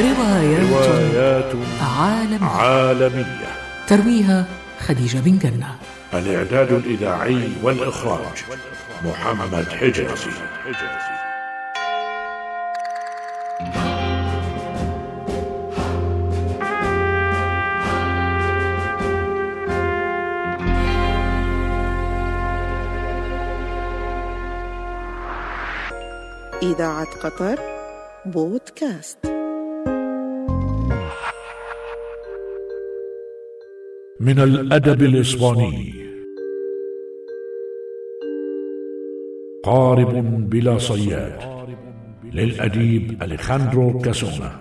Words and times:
روايات, 0.00 0.70
روايات 0.72 1.52
عالمية. 1.98 2.46
عالمية. 2.48 3.50
ترويها 3.86 4.44
خديجة 4.78 5.18
بن 5.18 5.38
جنة. 5.38 5.74
الإعداد 6.14 6.72
الإذاعي 6.72 7.48
والإخراج 7.62 8.44
محمد 9.04 9.68
حجازي. 9.68 10.30
إذاعة 26.62 27.06
قطر 27.22 27.58
بودكاست. 28.26 29.39
من 34.20 34.38
الأدب 34.38 35.02
الإسباني. 35.02 35.94
قارب 39.64 40.50
بلا 40.50 40.78
صياد. 40.78 41.38
للأديب 42.32 43.22
أليخاندرو 43.22 43.98
كاسونا. 43.98 44.52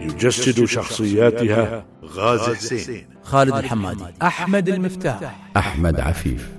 يجسد 0.00 0.64
شخصياتها 0.64 1.86
غازي 2.04 2.54
حسين. 2.54 3.06
خالد 3.22 3.54
الحمادي. 3.54 4.04
أحمد 4.22 4.68
المفتاح. 4.68 5.50
أحمد 5.56 6.00
عفيف. 6.00 6.57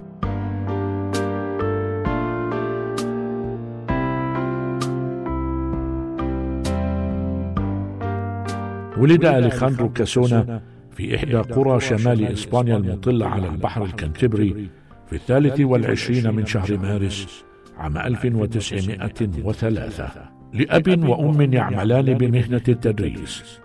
ولد 8.99 9.25
أليخاندرو 9.25 9.89
كاسونا 9.89 10.61
في 10.95 11.15
إحدى 11.15 11.37
قرى 11.37 11.79
شمال 11.79 12.25
إسبانيا 12.25 12.77
المطلة 12.77 13.27
على 13.27 13.47
البحر 13.47 13.83
الكنتبري 13.83 14.69
في 15.09 15.15
الثالث 15.15 15.59
والعشرين 15.59 16.35
من 16.35 16.45
شهر 16.45 16.77
مارس 16.77 17.43
عام 17.77 17.97
1903 17.97 20.09
لأب 20.53 21.09
وأم 21.09 21.53
يعملان 21.53 22.13
بمهنة 22.13 22.61
التدريس. 22.67 23.59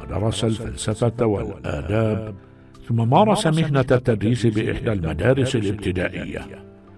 ودرس 0.00 0.44
الفلسفة 0.44 1.26
والآداب. 1.26 2.34
ثم 2.88 3.10
مارس 3.10 3.46
مهنة 3.46 3.80
التدريس 3.80 4.46
بإحدى 4.46 4.92
المدارس 4.92 5.56
الابتدائية. 5.56 6.40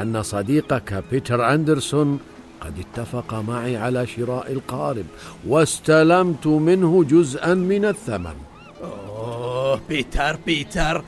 أن 0.01 0.23
صديقك 0.23 1.05
بيتر 1.11 1.55
أندرسون 1.55 2.19
قد 2.61 2.75
اتفق 2.79 3.35
معي 3.35 3.77
على 3.77 4.07
شراء 4.07 4.53
القارب 4.53 5.05
واستلمت 5.47 6.47
منه 6.47 7.05
جزءا 7.05 7.55
من 7.55 7.85
الثمن. 7.85 8.35
أوه 8.83 9.81
بيتر 9.89 10.37
بيتر. 10.47 11.05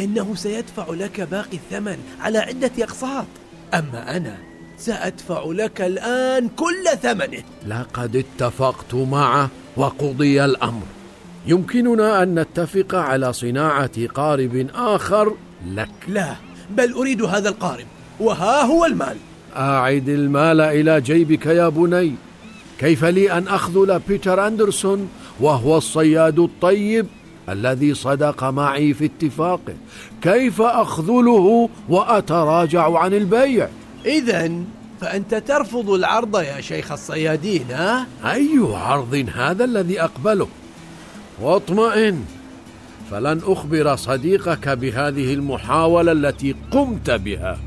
إنه 0.00 0.34
سيدفع 0.34 0.86
لك 0.90 1.20
باقي 1.20 1.56
الثمن 1.56 1.98
على 2.20 2.38
عدة 2.38 2.70
أقساط. 2.78 3.26
أما 3.74 4.16
أنا 4.16 4.49
سأدفع 4.80 5.44
لك 5.46 5.80
الآن 5.80 6.48
كل 6.48 6.98
ثمنه. 7.02 7.42
لقد 7.68 8.16
اتفقت 8.16 8.94
معه 8.94 9.50
وقضي 9.76 10.44
الأمر. 10.44 10.82
يمكننا 11.46 12.22
أن 12.22 12.38
نتفق 12.38 12.94
على 12.94 13.32
صناعة 13.32 14.06
قارب 14.14 14.66
آخر 14.74 15.34
لك. 15.74 15.90
لا 16.08 16.34
بل 16.70 16.92
أريد 16.92 17.22
هذا 17.22 17.48
القارب 17.48 17.86
وها 18.20 18.62
هو 18.62 18.84
المال. 18.84 19.16
أعد 19.56 20.08
المال 20.08 20.60
إلى 20.60 21.00
جيبك 21.00 21.46
يا 21.46 21.68
بني. 21.68 22.14
كيف 22.78 23.04
لي 23.04 23.32
أن 23.32 23.48
أخذل 23.48 24.00
بيتر 24.08 24.46
أندرسون 24.46 25.08
وهو 25.40 25.76
الصياد 25.76 26.38
الطيب 26.38 27.06
الذي 27.48 27.94
صدق 27.94 28.44
معي 28.44 28.94
في 28.94 29.04
اتفاقه؟ 29.04 29.74
كيف 30.22 30.60
أخذله 30.62 31.68
وأتراجع 31.88 32.98
عن 32.98 33.14
البيع؟ 33.14 33.68
إذا 34.06 34.52
فأنت 35.00 35.34
ترفض 35.34 35.90
العرض 35.90 36.36
يا 36.40 36.60
شيخ 36.60 36.92
الصيادين 36.92 37.66
ها؟ 37.70 38.06
أي 38.24 38.58
عرض 38.72 39.26
هذا 39.34 39.64
الذي 39.64 40.00
أقبله 40.00 40.48
واطمئن 41.40 42.24
فلن 43.10 43.40
أخبر 43.44 43.96
صديقك 43.96 44.68
بهذه 44.68 45.34
المحاولة 45.34 46.12
التي 46.12 46.54
قمت 46.70 47.10
بها 47.10 47.58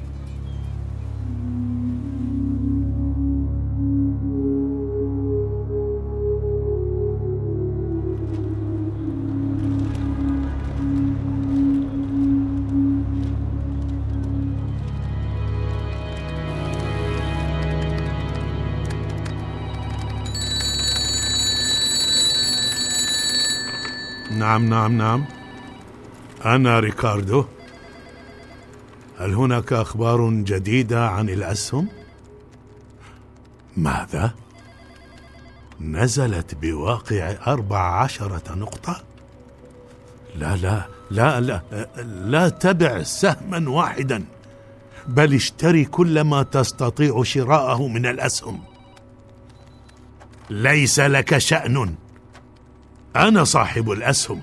نعم 24.43 24.69
نعم 24.69 24.97
نعم 24.97 25.25
أنا 26.45 26.79
ريكاردو 26.79 27.45
هل 29.19 29.33
هناك 29.33 29.73
أخبار 29.73 30.29
جديدة 30.29 31.09
عن 31.09 31.29
الأسهم؟ 31.29 31.87
ماذا؟ 33.77 34.33
نزلت 35.81 36.55
بواقع 36.55 37.35
أربع 37.47 38.01
عشرة 38.01 38.55
نقطة؟ 38.55 39.03
لا 40.35 40.55
لا 40.55 40.85
لا 41.11 41.39
لا 41.41 41.61
لا 42.03 42.49
تبع 42.49 43.03
سهما 43.03 43.69
واحدا 43.69 44.23
بل 45.07 45.33
اشتري 45.33 45.85
كل 45.85 46.21
ما 46.21 46.43
تستطيع 46.43 47.23
شراءه 47.23 47.87
من 47.87 48.05
الأسهم 48.05 48.63
ليس 50.49 50.99
لك 50.99 51.37
شأن 51.37 51.95
أنا 53.15 53.43
صاحب 53.43 53.91
الأسهم 53.91 54.41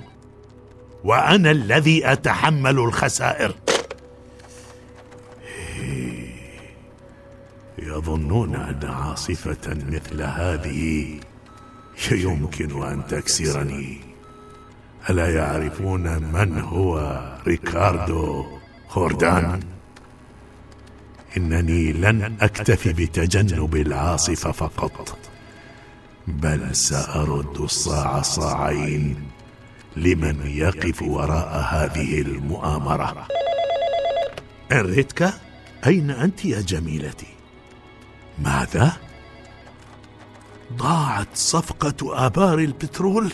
وأنا 1.04 1.50
الذي 1.50 2.12
أتحمل 2.12 2.78
الخسائر. 2.78 3.54
يظنون 7.78 8.54
أن 8.54 8.80
عاصفة 8.84 9.74
مثل 9.88 10.22
هذه 10.22 11.20
يمكن 12.10 12.82
أن 12.82 13.06
تكسرني. 13.06 14.00
ألا 15.10 15.34
يعرفون 15.34 16.22
من 16.32 16.60
هو 16.60 17.20
ريكاردو 17.46 18.46
خوردان 18.88 19.60
إنني 21.36 21.92
لن 21.92 22.36
أكتفي 22.40 22.92
بتجنب 22.92 23.76
العاصفة 23.76 24.52
فقط. 24.52 25.29
بل 26.26 26.76
سأرد 26.76 27.56
الصاع 27.60 28.22
صاعين. 28.22 29.30
لمن 29.96 30.46
يقف 30.46 31.02
وراء 31.02 31.66
هذه 31.70 32.20
المؤامرة؟ 32.20 33.26
انريتكا 34.72 35.32
أين 35.86 36.10
أنت 36.10 36.44
يا 36.44 36.60
جميلتي؟ 36.60 37.26
ماذا؟ 38.38 38.92
ضاعت 40.72 41.28
صفقة 41.34 42.26
آبار 42.26 42.58
البترول؟ 42.58 43.32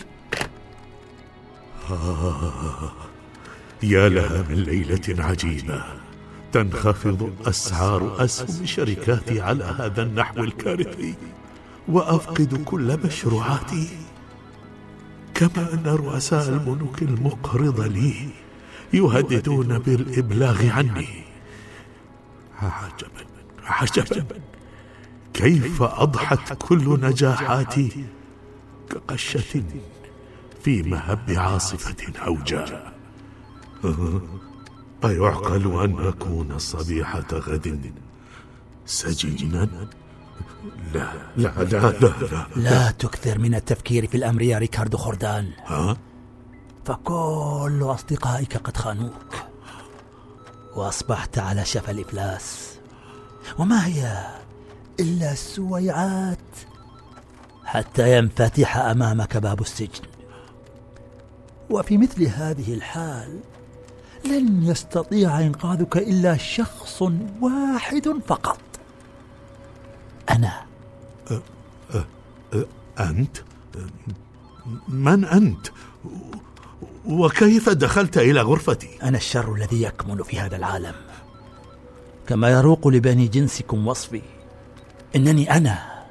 يا 3.83 4.09
لها 4.09 4.41
من 4.49 4.55
ليلة 4.55 5.23
عجيبة. 5.23 5.83
تنخفض 6.51 7.47
أسعار 7.47 8.23
أسهم 8.25 8.65
شركاتي 8.65 9.41
على 9.41 9.63
هذا 9.63 10.03
النحو 10.03 10.43
الكارثي. 10.43 11.13
وأفقد 11.87 12.63
كل 12.65 12.99
مشروعاتي. 13.05 13.87
كما 15.33 15.73
أن 15.73 15.83
رؤساء 15.85 16.49
الملوك 16.49 17.01
المقرضه 17.01 17.87
لي 17.87 18.29
يهددون 18.93 19.79
بالإبلاغ 19.79 20.69
عني. 20.69 21.23
عجبا 22.61 23.25
عجبا. 23.63 24.25
كيف 25.33 25.81
أضحت 25.81 26.53
كل 26.59 26.99
نجاحاتي 27.01 28.05
كقشة 28.89 29.63
في 30.63 30.83
مهب 30.83 31.29
عاصفة 31.29 31.95
هوجاء 32.19 32.93
أيعقل 35.05 35.83
أن 35.83 36.07
أكون 36.07 36.59
صبيحة 36.59 37.27
غد 37.33 37.93
سجينا؟ 38.85 39.89
لا. 40.93 41.07
لا 41.37 41.51
لا 41.57 41.63
لا 41.63 42.13
لا. 42.31 42.47
لا 42.55 42.91
تكثر 42.91 43.39
من 43.39 43.55
التفكير 43.55 44.07
في 44.07 44.17
الأمر 44.17 44.41
يا 44.41 44.57
ريكاردو 44.57 44.97
خوردان. 44.97 45.51
ها؟ 45.65 45.97
فكل 46.85 47.79
أصدقائك 47.83 48.57
قد 48.57 48.77
خانوك. 48.77 49.35
وأصبحت 50.75 51.39
على 51.39 51.65
شفا 51.65 51.91
الإفلاس. 51.91 52.77
وما 53.59 53.85
هي 53.87 54.25
إلا 54.99 55.35
سويعات 55.35 56.37
حتى 57.65 58.17
ينفتح 58.17 58.77
أمامك 58.77 59.37
باب 59.37 59.61
السجن. 59.61 60.03
وفي 61.69 61.97
مثل 61.97 62.23
هذه 62.23 62.73
الحال 62.73 63.39
لن 64.25 64.63
يستطيع 64.63 65.39
إنقاذك 65.39 65.97
إلا 65.97 66.37
شخص 66.37 67.01
واحد 67.41 68.09
فقط. 68.27 68.59
أنت؟ 72.99 73.37
من 74.87 75.25
أنت؟ 75.25 75.67
وكيف 77.05 77.69
دخلت 77.69 78.17
إلى 78.17 78.41
غرفتي؟ 78.41 78.89
أنا 79.03 79.17
الشر 79.17 79.55
الذي 79.55 79.81
يكمن 79.81 80.23
في 80.23 80.39
هذا 80.39 80.55
العالم 80.55 80.95
كما 82.27 82.49
يروق 82.49 82.87
لبني 82.87 83.27
جنسكم 83.27 83.87
وصفي 83.87 84.21
إنني 85.15 85.57
أنا 85.57 86.03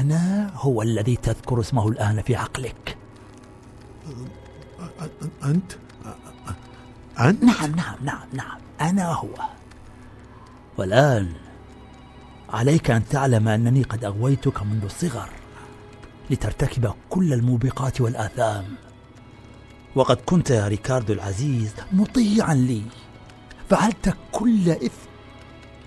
أنا 0.00 0.50
هو 0.54 0.82
الذي 0.82 1.16
تذكر 1.16 1.60
اسمه 1.60 1.88
الآن 1.88 2.22
في 2.22 2.36
عقلك 2.36 2.96
أنت؟ 5.44 5.72
أنت؟ 7.20 7.44
نعم 7.44 7.74
نعم 7.76 7.96
نعم 8.02 8.28
نعم 8.32 8.58
أنا 8.80 9.12
هو 9.12 9.28
والآن 10.76 11.32
عليك 12.52 12.90
أن 12.90 13.08
تعلم 13.08 13.48
أنني 13.48 13.82
قد 13.82 14.04
أغويتك 14.04 14.62
منذ 14.62 14.84
الصغر 14.84 15.28
لترتكب 16.30 16.94
كل 17.10 17.32
الموبقات 17.32 18.00
والآثام. 18.00 18.64
وقد 19.94 20.16
كنت 20.16 20.50
يا 20.50 20.68
ريكاردو 20.68 21.12
العزيز 21.12 21.74
مطيعا 21.92 22.54
لي. 22.54 22.82
فعلت 23.70 24.14
كل 24.32 24.70
إثم 24.70 25.08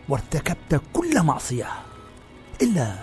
وارتكبت 0.10 0.82
كل 0.94 1.22
معصية 1.22 1.70
إلا 2.62 2.96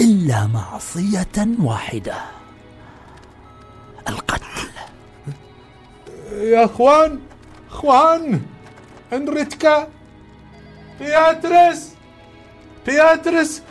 إلا 0.00 0.46
معصية 0.46 1.56
واحدة. 1.58 2.16
القتل. 4.08 4.70
يا 6.32 6.64
خوان 6.64 7.20
خوان 7.70 8.42
إنريكيتا 9.12 9.88
بياتريس 11.00 11.97
بياتريس 12.88 13.62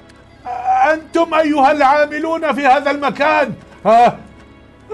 أنتم 0.93 1.33
أيها 1.33 1.71
العاملون 1.71 2.53
في 2.55 2.65
هذا 2.65 2.91
المكان 2.91 3.53
ها؟ 3.85 4.19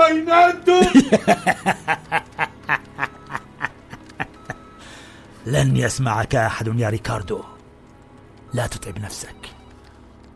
أين 0.02 0.30
أنتم؟ 0.30 0.82
لن 5.46 5.78
يسمعك 5.78 6.36
أحد 6.36 6.80
يا 6.80 6.90
ريكاردو. 6.90 7.44
لا 8.54 8.68
تتعب 8.68 9.00
نفسك. 9.00 9.36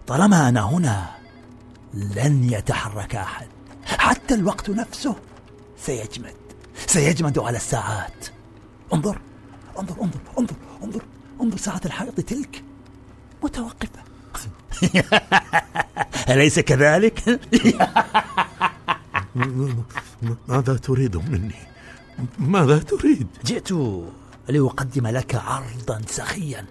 طالما 0.08 0.50
أنا 0.50 0.62
هنا 0.62 1.06
لن 1.94 2.44
يتحرك 2.44 3.16
أحد. 3.16 3.48
حتى 3.86 4.34
الوقت 4.34 4.70
نفسه 4.70 5.16
سيجمد. 5.78 6.36
سيجمد 6.88 7.40
على 7.40 7.58
الساعات. 7.58 8.26
انظر 8.94 9.22
انظر 9.80 9.96
انظر 10.02 10.20
انظر 10.40 10.56
انظر 10.84 11.02
انظر 11.42 11.58
ساعة 11.58 11.82
الحائط 11.86 12.22
تلك. 12.22 12.67
متوقفة. 13.44 14.08
أليس 16.30 16.60
كذلك؟ 16.60 17.40
ماذا 20.48 20.78
تريد 20.78 21.18
مني؟ 21.18 21.56
ماذا 22.40 22.78
تريد؟ 22.78 23.28
جئت 23.46 23.72
لأقدم 24.50 25.08
لك 25.08 25.36
عرضا 25.36 26.02
سخيا. 26.08 26.66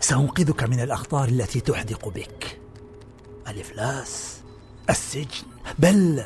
سأنقذك 0.00 0.62
من 0.62 0.80
الأخطار 0.80 1.28
التي 1.28 1.60
تحدق 1.60 2.08
بك. 2.08 2.60
الإفلاس 3.48 4.40
السجن. 4.90 5.46
بل 5.78 6.24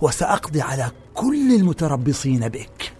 وسأقضي 0.00 0.60
على 0.60 0.90
كل 1.14 1.54
المتربصين 1.54 2.48
بك. 2.48 2.92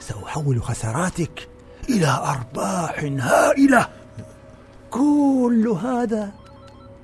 سأحول 0.00 0.62
خساراتك 0.62 1.48
إلى 1.88 2.06
أرباح 2.06 2.98
هائلة. 3.04 4.01
كل 4.92 5.68
هذا 5.68 6.32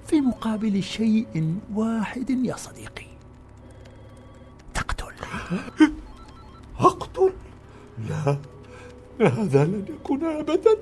في 0.06 0.20
مقابل 0.20 0.82
شيء 0.82 1.54
واحد 1.74 2.30
يا 2.30 2.56
صديقي. 2.56 3.06
تقتل. 4.74 5.14
أقتل؟ 6.80 7.32
لا 8.08 8.38
هذا 9.20 9.64
لن 9.64 9.84
يكون 9.88 10.24
أبدا 10.24 10.74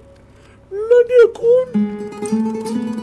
لن 0.72 1.08
يكون. 1.24 2.95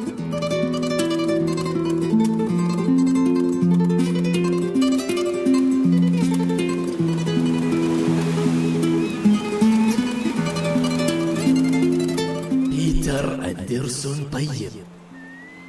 الدرس 13.93 14.19
طيب. 14.31 14.71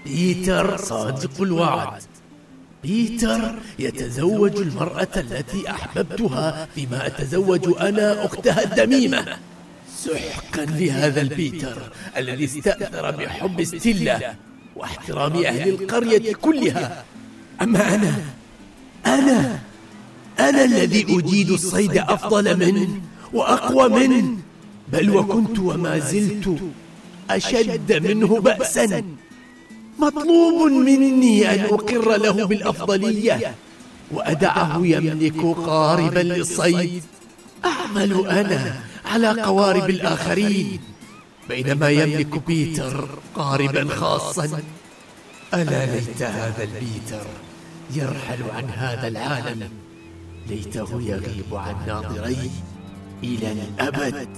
بيتر 0.06 0.76
صادق 0.76 1.42
الوعد. 1.42 2.02
بيتر 2.82 3.54
يتزوج 3.78 4.56
المرأة 4.56 5.08
التي 5.16 5.70
أحببتها 5.70 6.68
فيما 6.74 7.06
أتزوج 7.06 7.74
أنا 7.80 8.24
أختها 8.24 8.64
الدميمة. 8.64 9.36
سحقا 9.96 10.64
لهذا 10.64 11.20
البيتر 11.20 11.92
الذي 12.16 12.44
استأثر 12.44 13.10
بحب 13.10 13.64
ستيلا 13.64 14.34
واحترام 14.76 15.44
أهل 15.44 15.68
القرية 15.68 16.34
كلها. 16.34 17.04
أما 17.62 17.94
أنا 17.94 18.14
أنا 19.06 19.58
أنا 20.40 20.64
الذي 20.64 21.06
أجيد 21.18 21.50
الصيد 21.50 21.98
أفضل 21.98 22.56
منه 22.56 23.00
وأقوى 23.32 23.88
منه 23.88 24.36
بل 24.92 25.10
وكنت 25.16 25.58
وما 25.58 25.98
زلت 25.98 26.58
أشد 27.30 28.06
منه 28.06 28.40
بأسا. 28.40 29.04
مطلوب 29.98 30.72
مني 30.72 31.54
أن 31.54 31.60
أقر 31.60 32.16
له 32.16 32.46
بالأفضلية. 32.46 33.54
وأدعه 34.10 34.86
يملك 34.86 35.56
قاربا 35.56 36.20
للصيد. 36.20 37.02
أعمل 37.64 38.26
أنا 38.26 38.80
على 39.04 39.42
قوارب 39.42 39.90
الآخرين. 39.90 40.80
بينما 41.48 41.90
يملك 41.90 42.46
بيتر 42.46 43.08
قاربا 43.34 43.94
خاصا. 43.94 44.62
ألا 45.54 45.86
ليت 45.86 46.22
هذا 46.22 46.62
البيتر 46.64 47.26
يرحل 47.94 48.42
عن 48.56 48.64
هذا 48.64 49.08
العالم. 49.08 49.68
ليته 50.48 51.02
يغيب 51.02 51.54
عن 51.54 51.74
ناظري 51.86 52.50
إلى 53.24 53.52
الأبد. 53.52 54.28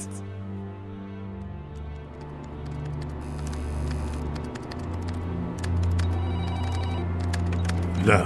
لا. 8.07 8.25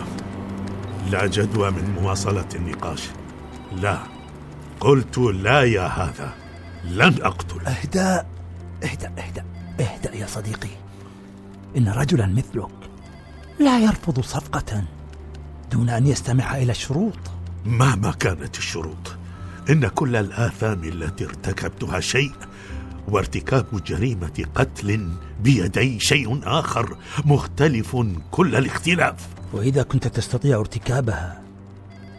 لا 1.10 1.26
جدوى 1.26 1.70
من 1.70 1.98
مواصلة 2.00 2.48
النقاش. 2.54 3.08
لا. 3.76 3.98
قلت 4.80 5.18
لا 5.18 5.62
يا 5.62 5.86
هذا. 5.86 6.34
لن 6.84 7.22
أقتل. 7.22 7.66
اهدأ. 7.66 8.26
اهدأ. 8.84 9.12
اهدأ. 9.18 9.44
اهدأ 9.80 10.14
يا 10.14 10.26
صديقي. 10.26 10.68
إن 11.76 11.88
رجلا 11.88 12.26
مثلك 12.26 12.68
لا 13.60 13.78
يرفض 13.78 14.20
صفقة 14.20 14.84
دون 15.72 15.88
أن 15.88 16.06
يستمع 16.06 16.56
إلى 16.56 16.72
الشروط 16.72 17.18
مهما 17.66 18.10
كانت 18.10 18.58
الشروط 18.58 19.16
إن 19.70 19.88
كل 19.88 20.16
الآثام 20.16 20.84
التي 20.84 21.24
ارتكبتها 21.24 22.00
شيء 22.00 22.32
وارتكاب 23.10 23.84
جريمة 23.84 24.44
قتل 24.54 25.08
بيدي 25.40 26.00
شيء 26.00 26.40
آخر 26.44 26.96
مختلف 27.24 27.96
كل 28.30 28.56
الاختلاف. 28.56 29.28
وإذا 29.52 29.82
كنت 29.82 30.08
تستطيع 30.08 30.58
ارتكابها 30.58 31.42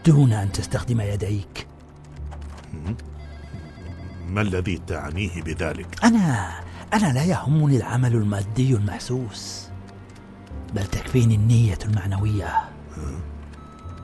دون 0.06 0.34
أن 0.34 0.52
تستخدم 0.52 1.02
يديك. 1.02 1.68
ما 4.28 4.42
الذي 4.42 4.82
تعنيه 4.88 5.42
بذلك؟ 5.42 6.04
أنا 6.04 6.52
أنا 6.94 7.14
لا 7.14 7.24
يهمني 7.24 7.78
العمل 7.78 8.16
المادي 8.16 8.76
المحسوس 8.76 9.68
بل 10.76 10.86
تكفيني 10.86 11.36
النية 11.36 11.78
المعنوية. 11.86 12.70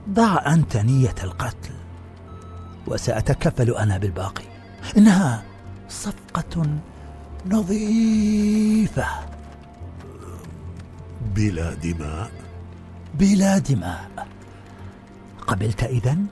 ضع 0.09 0.53
أنت 0.53 0.77
نية 0.77 1.15
القتل 1.23 1.73
وسأتكفل 2.87 3.71
أنا 3.71 3.97
بالباقي. 3.97 4.43
إنها 4.97 5.43
صفقة 5.89 6.65
نظيفة. 7.45 9.07
بلا 11.35 11.73
دماء. 11.73 12.31
بلا 13.19 13.57
دماء. 13.57 14.27
قبلت 15.47 15.83
إذن؟ 15.83 16.25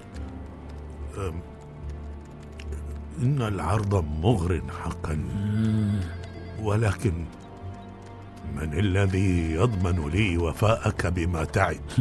إن 3.22 3.42
العرض 3.42 4.06
مغر 4.22 4.62
حقا. 4.84 5.24
ولكن 6.62 7.26
من 8.56 8.80
الذي 8.80 9.52
يضمن 9.52 10.10
لي 10.10 10.38
وفاءك 10.38 11.08
بما 11.08 11.44
تعد؟ 11.44 11.82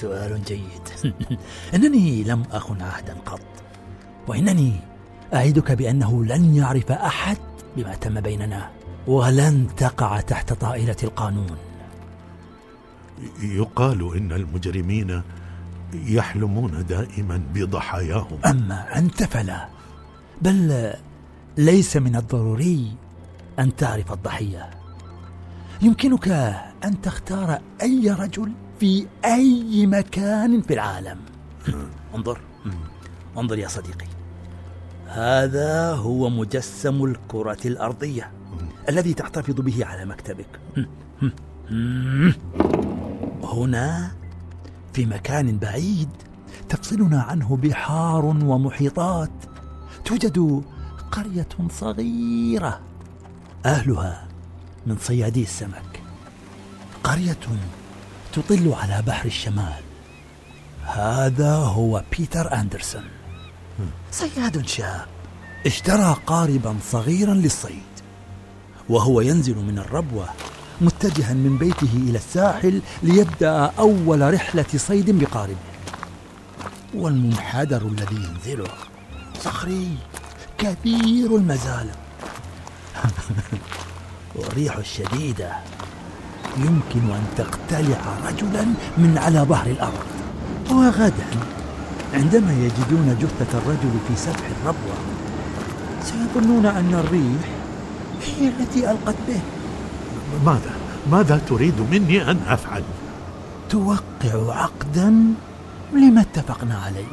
سؤال 0.00 0.44
جيد. 0.44 1.14
إنني 1.74 2.24
لم 2.24 2.42
أخن 2.52 2.82
عهدا 2.82 3.16
قط. 3.26 3.40
وإنني 4.28 4.72
أعدك 5.34 5.72
بأنه 5.72 6.24
لن 6.24 6.54
يعرف 6.54 6.92
أحد 6.92 7.38
بما 7.76 7.94
تم 7.94 8.20
بيننا 8.20 8.70
ولن 9.06 9.66
تقع 9.76 10.20
تحت 10.20 10.52
طائلة 10.52 10.96
القانون. 11.02 11.56
يقال 13.42 14.16
إن 14.16 14.32
المجرمين 14.32 15.22
يحلمون 15.94 16.86
دائما 16.86 17.42
بضحاياهم. 17.54 18.38
أما 18.46 18.98
أنت 18.98 19.22
فلا 19.22 19.68
بل 20.42 20.92
ليس 21.56 21.96
من 21.96 22.16
الضروري 22.16 22.92
أن 23.58 23.76
تعرف 23.76 24.12
الضحية. 24.12 24.70
يمكنك 25.82 26.28
أن 26.84 27.00
تختار 27.02 27.60
أي 27.82 28.10
رجل 28.10 28.52
في 28.80 29.06
أي 29.24 29.86
مكان 29.86 30.62
في 30.62 30.74
العالم. 30.74 31.18
انظر 32.14 32.40
انظر 33.38 33.58
يا 33.58 33.68
صديقي. 33.68 34.06
هذا 35.08 35.92
هو 35.92 36.30
مجسم 36.30 37.04
الكرة 37.04 37.58
الأرضية 37.64 38.30
الذي 38.88 39.14
تحتفظ 39.14 39.60
به 39.60 39.86
على 39.86 40.04
مكتبك. 40.04 40.60
هنا 43.42 44.12
في 44.92 45.06
مكان 45.06 45.58
بعيد 45.58 46.08
تفصلنا 46.68 47.22
عنه 47.22 47.56
بحار 47.56 48.24
ومحيطات 48.24 49.30
توجد 50.04 50.62
قرية 51.12 51.48
صغيرة 51.70 52.80
أهلها 53.66 54.28
من 54.86 54.96
صيادي 54.98 55.42
السمك. 55.42 56.02
قرية 57.04 57.38
تطل 58.32 58.72
على 58.72 59.02
بحر 59.06 59.26
الشمال. 59.26 59.82
هذا 60.84 61.54
هو 61.54 62.02
بيتر 62.18 62.54
أندرسون. 62.54 63.04
صياد 64.12 64.66
شاب 64.66 65.06
اشترى 65.66 66.16
قاربا 66.26 66.76
صغيرا 66.90 67.34
للصيد 67.34 67.82
وهو 68.88 69.20
ينزل 69.20 69.56
من 69.56 69.78
الربوة 69.78 70.28
متجها 70.80 71.34
من 71.34 71.58
بيته 71.58 71.88
إلى 71.96 72.18
الساحل 72.18 72.82
ليبدأ 73.02 73.72
أول 73.78 74.34
رحلة 74.34 74.66
صيد 74.76 75.10
بقاربه 75.10 75.56
والمنحدر 76.94 77.82
الذي 77.82 78.16
ينزله 78.16 78.70
صخري 79.40 79.96
كبير 80.58 81.36
المزالق 81.36 81.98
والريح 84.36 84.76
الشديدة 84.76 85.52
يمكن 86.56 87.10
أن 87.10 87.24
تقتلع 87.36 88.18
رجلا 88.26 88.64
من 88.98 89.18
على 89.18 89.40
ظهر 89.40 89.66
الأرض. 89.66 90.06
وغدا 90.70 91.26
عندما 92.14 92.52
يجدون 92.52 93.18
جثة 93.20 93.58
الرجل 93.58 93.90
في 94.08 94.16
سفح 94.16 94.46
الربوة 94.60 94.96
سيظنون 96.02 96.66
أن 96.66 96.94
الريح 96.94 97.50
هي 98.26 98.48
التي 98.48 98.90
ألقت 98.90 99.14
به. 99.28 99.40
ماذا؟ 100.46 100.70
ماذا 101.10 101.40
تريد 101.48 101.80
مني 101.90 102.30
أن 102.30 102.38
أفعل؟ 102.46 102.82
توقع 103.70 104.62
عقدا 104.62 105.14
لما 105.92 106.20
اتفقنا 106.20 106.78
عليه. 106.78 107.06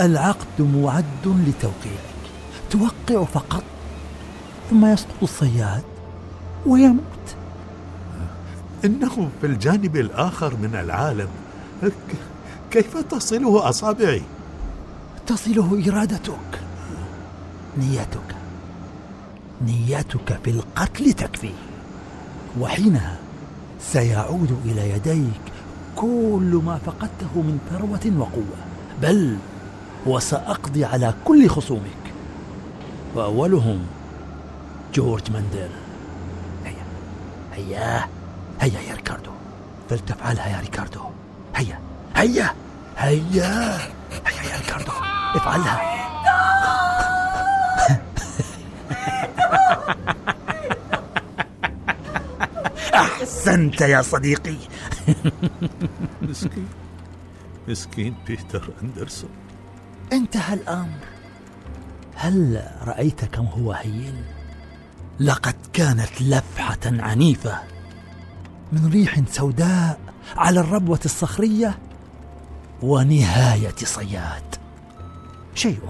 العقد 0.00 0.60
موعد 0.60 1.04
لتوقيعك. 1.24 2.20
توقع 2.70 3.24
فقط 3.24 3.62
ثم 4.70 4.86
يسقط 4.86 5.22
الصياد 5.22 5.82
ويموت. 6.66 7.00
إنه 8.84 9.28
في 9.40 9.46
الجانب 9.46 9.96
الآخر 9.96 10.56
من 10.56 10.74
العالم. 10.74 11.28
كيف 12.70 12.96
تصله 12.96 13.68
أصابعي؟ 13.68 14.22
تصله 15.26 15.82
إرادتك. 15.88 16.60
نيتك 17.78 18.36
نيتك 19.62 20.40
في 20.44 20.50
القتل 20.50 21.12
تكفي. 21.12 21.52
وحينها 22.60 23.18
سيعود 23.80 24.60
إلى 24.64 24.90
يديك 24.90 25.40
كل 25.96 26.60
ما 26.64 26.78
فقدته 26.86 27.34
من 27.34 27.58
ثروة 27.70 28.18
وقوة. 28.18 28.56
بل 29.02 29.36
وسأقضي 30.06 30.84
على 30.84 31.14
كل 31.24 31.48
خصومك. 31.48 32.12
وأولهم 33.14 33.86
جورج 34.94 35.30
مانديل. 35.32 35.70
هيا. 36.64 36.84
هيا. 37.54 38.08
هيا 38.60 38.80
يا 38.80 38.94
ريكاردو. 38.94 39.30
فلتفعلها 39.90 40.48
يا 40.48 40.60
ريكاردو. 40.60 41.00
هيا 42.20 42.54
هيا. 42.96 43.78
هيا 44.26 44.50
يا 44.50 44.58
ريكاردو 44.58 44.92
افعلها. 45.34 45.80
أحسنت 52.94 53.80
يا 53.80 54.02
صديقي. 54.02 54.56
مسكين 56.22 56.68
مسكين 57.68 58.14
بيتر 58.26 58.70
أندرسون. 58.82 59.30
انتهى 60.12 60.54
الأمر 60.54 60.98
هل 62.14 62.62
رأيت 62.86 63.24
كم 63.24 63.44
هو 63.44 63.72
هين؟ 63.72 64.24
لقد 65.20 65.56
كانت 65.72 66.22
لفحة 66.22 66.80
عنيفة. 66.84 67.58
من 68.72 68.90
ريح 68.92 69.20
سوداء 69.30 70.00
على 70.36 70.60
الربوة 70.60 71.00
الصخرية؟ 71.04 71.78
ونهاية 72.82 73.74
صياد. 73.84 74.54
شيء 75.54 75.80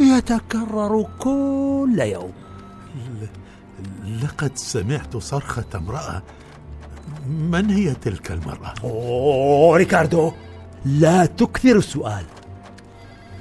يتكرر 0.00 1.06
كل 1.18 1.98
يوم. 1.98 2.32
لقد 4.22 4.56
سمعت 4.56 5.16
صرخة 5.16 5.64
امرأة. 5.74 6.22
من 7.26 7.70
هي 7.70 7.94
تلك 7.94 8.30
المرأة؟ 8.30 8.74
أوه 8.84 9.76
ريكاردو 9.76 10.32
لا 10.84 11.26
تكثر 11.26 11.76
السؤال. 11.76 12.24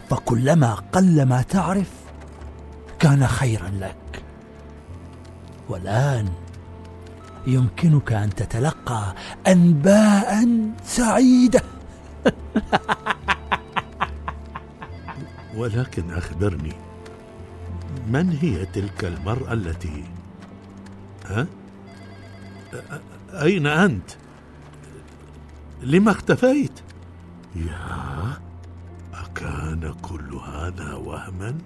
فكلما 0.09 0.73
قل 0.73 1.23
ما 1.23 1.41
تعرف 1.41 1.91
كان 2.99 3.27
خيرا 3.27 3.69
لك. 3.69 4.23
والآن 5.69 6.29
يمكنك 7.47 8.13
أن 8.13 8.35
تتلقى 8.35 9.15
أنباء 9.47 10.47
سعيدة. 10.85 11.61
ولكن 15.57 16.11
أخبرني 16.11 16.73
من 18.07 18.37
هي 18.41 18.65
تلك 18.65 19.05
المرأة 19.05 19.53
التي 19.53 20.03
ها؟ 21.25 21.47
أين 23.33 23.67
أنت؟ 23.67 24.11
لما 25.81 26.11
اختفيت؟ 26.11 26.79
يا 27.55 28.37
أكان 29.13 29.93
كل 30.01 30.33
هذا 30.35 30.93
وهما؟ 30.93 31.57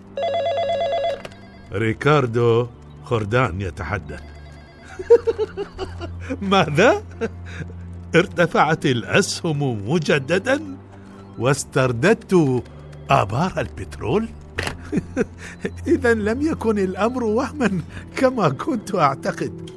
ريكاردو 1.72 2.68
خردان 3.04 3.62
يتحدث 3.62 4.22
ماذا؟ 6.42 7.04
ارتفعت 8.16 8.86
الأسهم 8.86 9.90
مجددا 9.90 10.77
واسترددت 11.40 12.64
آبار 13.10 13.54
البترول؟ 13.58 14.28
إذا 15.88 16.14
لم 16.14 16.42
يكن 16.42 16.80
الأمر 16.80 17.24
وهما 17.24 17.82
كما 18.16 18.50
كنت 18.50 18.96
أعتقد 18.96 19.70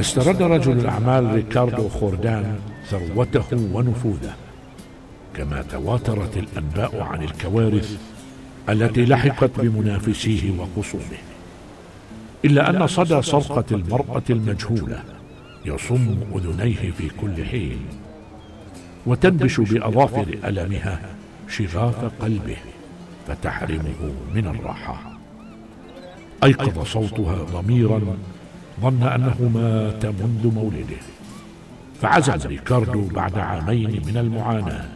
استرد 0.00 0.42
رجل 0.42 0.72
الأعمال 0.72 1.34
ريكاردو 1.34 1.88
خوردان 1.88 2.58
ثروته 2.90 3.44
ونفوذه 3.72 4.34
كما 5.34 5.62
تواترت 5.62 6.36
الأنباء 6.36 7.00
عن 7.00 7.22
الكوارث 7.22 7.96
التي 8.68 9.04
لحقت 9.04 9.50
بمنافسيه 9.60 10.60
وخصومه 10.60 11.35
إلا 12.44 12.70
أن 12.70 12.86
صدى 12.86 13.22
صرخة 13.22 13.64
المرأة 13.70 14.22
المجهولة 14.30 15.02
يصم 15.64 16.16
أذنيه 16.34 16.90
في 16.90 17.08
كل 17.20 17.44
حين 17.44 17.78
وتنبش 19.06 19.60
بأظافر 19.60 20.38
ألمها 20.44 21.00
شغاف 21.48 22.04
قلبه 22.20 22.56
فتحرمه 23.28 24.12
من 24.34 24.46
الراحة. 24.46 25.18
أيقظ 26.44 26.84
صوتها 26.84 27.36
ضميرا 27.36 28.00
ظن 28.80 29.02
أنه 29.02 29.50
مات 29.54 30.06
منذ 30.06 30.54
مولده. 30.54 31.02
فعزم 32.02 32.48
ريكاردو 32.48 33.02
بعد 33.02 33.38
عامين 33.38 34.02
من 34.06 34.16
المعاناة 34.16 34.88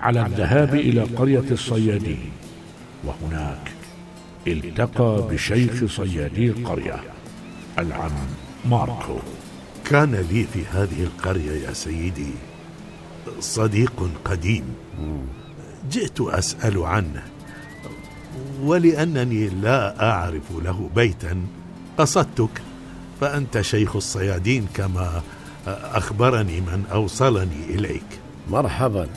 على 0.00 0.26
الذهاب 0.26 0.74
إلى 0.74 1.00
قرية 1.02 1.50
الصيادين 1.50 2.30
وهناك 3.04 3.77
التقى 4.52 5.28
بشيخ 5.30 5.84
صيادي 5.84 6.46
القرية 6.50 7.00
العم 7.78 8.12
ماركو. 8.64 9.18
كان 9.84 10.14
لي 10.14 10.44
في 10.52 10.64
هذه 10.72 11.02
القرية 11.02 11.66
يا 11.66 11.72
سيدي 11.72 12.30
صديق 13.40 14.10
قديم. 14.24 14.64
جئت 15.90 16.20
أسأل 16.20 16.82
عنه 16.82 17.22
ولأنني 18.62 19.48
لا 19.48 20.10
أعرف 20.10 20.42
له 20.64 20.90
بيتا. 20.96 21.42
قصدتك 21.98 22.62
فأنت 23.20 23.60
شيخ 23.60 23.96
الصيادين 23.96 24.66
كما 24.74 25.22
أخبرني 25.66 26.60
من 26.60 26.84
أوصلني 26.92 27.64
إليك. 27.68 28.06
مرحبا 28.50 29.08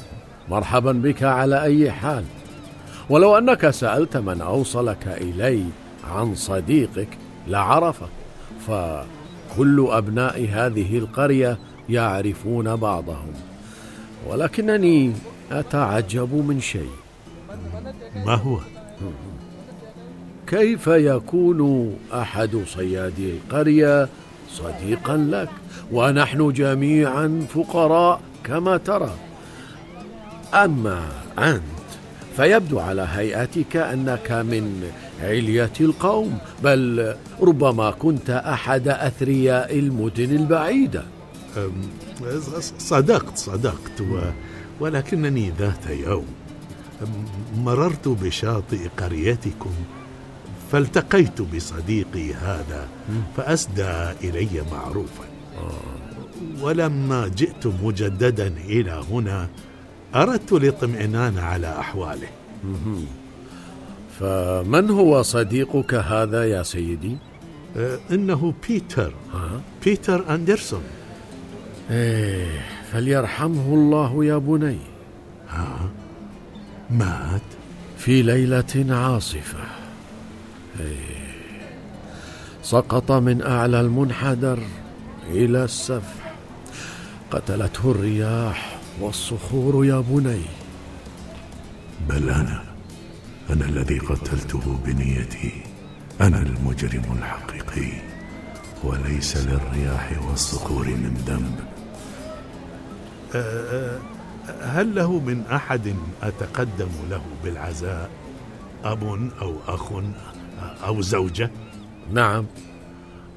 مرحبا 0.49 0.91
بك 0.91 1.23
على 1.23 1.63
أي 1.63 1.91
حال. 1.91 2.25
ولو 3.11 3.37
أنك 3.37 3.69
سألت 3.69 4.17
من 4.17 4.41
أوصلك 4.41 5.07
إلي 5.07 5.63
عن 6.11 6.35
صديقك 6.35 7.07
لعرفك 7.47 8.09
فكل 8.67 9.87
أبناء 9.91 10.47
هذه 10.51 10.97
القرية 10.97 11.57
يعرفون 11.89 12.75
بعضهم 12.75 13.33
ولكنني 14.27 15.13
أتعجب 15.51 16.33
من 16.33 16.61
شيء. 16.61 16.91
ما 18.25 18.35
هو؟ 18.35 18.59
كيف 20.47 20.87
يكون 20.87 21.93
أحد 22.13 22.63
صيادي 22.67 23.31
القرية 23.31 24.09
صديقا 24.49 25.17
لك؟ 25.17 25.49
ونحن 25.91 26.51
جميعا 26.51 27.45
فقراء 27.49 28.21
كما 28.43 28.77
ترى. 28.77 29.11
أما 30.53 31.01
أنت 31.39 31.80
فيبدو 32.37 32.79
على 32.79 33.07
هيئتك 33.11 33.77
أنك 33.77 34.31
من 34.31 34.83
علية 35.21 35.71
القوم 35.79 36.37
بل 36.63 37.15
ربما 37.41 37.91
كنت 37.91 38.29
أحد 38.29 38.87
أثرياء 38.87 39.79
المدن 39.79 40.35
البعيدة. 40.35 41.03
صدقت 42.77 43.37
صدقت 43.37 44.01
و... 44.01 44.19
ولكنني 44.79 45.53
ذات 45.59 45.87
يوم 45.89 46.25
مررت 47.57 48.07
بشاطئ 48.07 48.87
قريتكم 48.97 49.73
فالتقيت 50.71 51.41
بصديقي 51.41 52.33
هذا 52.33 52.87
فأسدى 53.37 54.11
إلي 54.23 54.63
معروفا. 54.71 55.25
ولما 56.61 57.27
جئت 57.27 57.67
مجددا 57.83 58.47
إلى 58.47 59.03
هنا 59.11 59.49
أردت 60.15 60.53
الاطمئنان 60.53 61.37
على 61.37 61.79
أحواله. 61.79 62.27
فمن 64.19 64.89
هو 64.89 65.21
صديقك 65.21 65.93
هذا 65.93 66.45
يا 66.45 66.63
سيدي؟ 66.63 67.17
آه، 67.77 67.99
إنه 68.11 68.53
بيتر. 68.67 69.13
ها؟ 69.33 69.61
بيتر 69.85 70.35
أندرسون. 70.35 70.83
إيه 71.91 72.61
فليرحمه 72.91 73.73
الله 73.73 74.25
يا 74.25 74.37
بني. 74.37 74.77
ها؟ 75.49 75.89
مات؟ 76.89 77.41
في 77.97 78.21
ليلة 78.21 78.85
عاصفة. 78.89 79.59
إيه 80.79 81.31
سقط 82.63 83.11
من 83.11 83.41
أعلى 83.41 83.81
المنحدر 83.81 84.59
إلى 85.29 85.63
السفح. 85.63 86.33
قتلته 87.31 87.91
الرياح. 87.91 88.80
والصخور 88.99 89.85
يا 89.85 89.99
بني. 89.99 90.41
بل 92.09 92.29
أنا 92.29 92.63
أنا 93.49 93.65
الذي 93.65 93.99
قتلته 93.99 94.77
بنيتي. 94.85 95.63
أنا 96.21 96.41
المجرم 96.41 97.17
الحقيقي. 97.17 97.91
وليس 98.83 99.37
للرياح 99.37 100.19
والصخور 100.29 100.85
من 100.85 101.13
ذنب. 101.27 101.59
هل 104.61 104.95
له 104.95 105.19
من 105.19 105.43
أحد 105.51 105.95
أتقدم 106.23 106.89
له 107.09 107.21
بالعزاء؟ 107.43 108.09
أب 108.83 109.31
أو 109.41 109.55
أخ 109.67 109.91
أو 110.85 111.01
زوجة؟ 111.01 111.51
نعم 112.13 112.45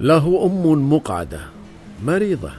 له 0.01 0.47
أم 0.47 0.93
مقعدة 0.93 1.41
مريضة. 2.05 2.53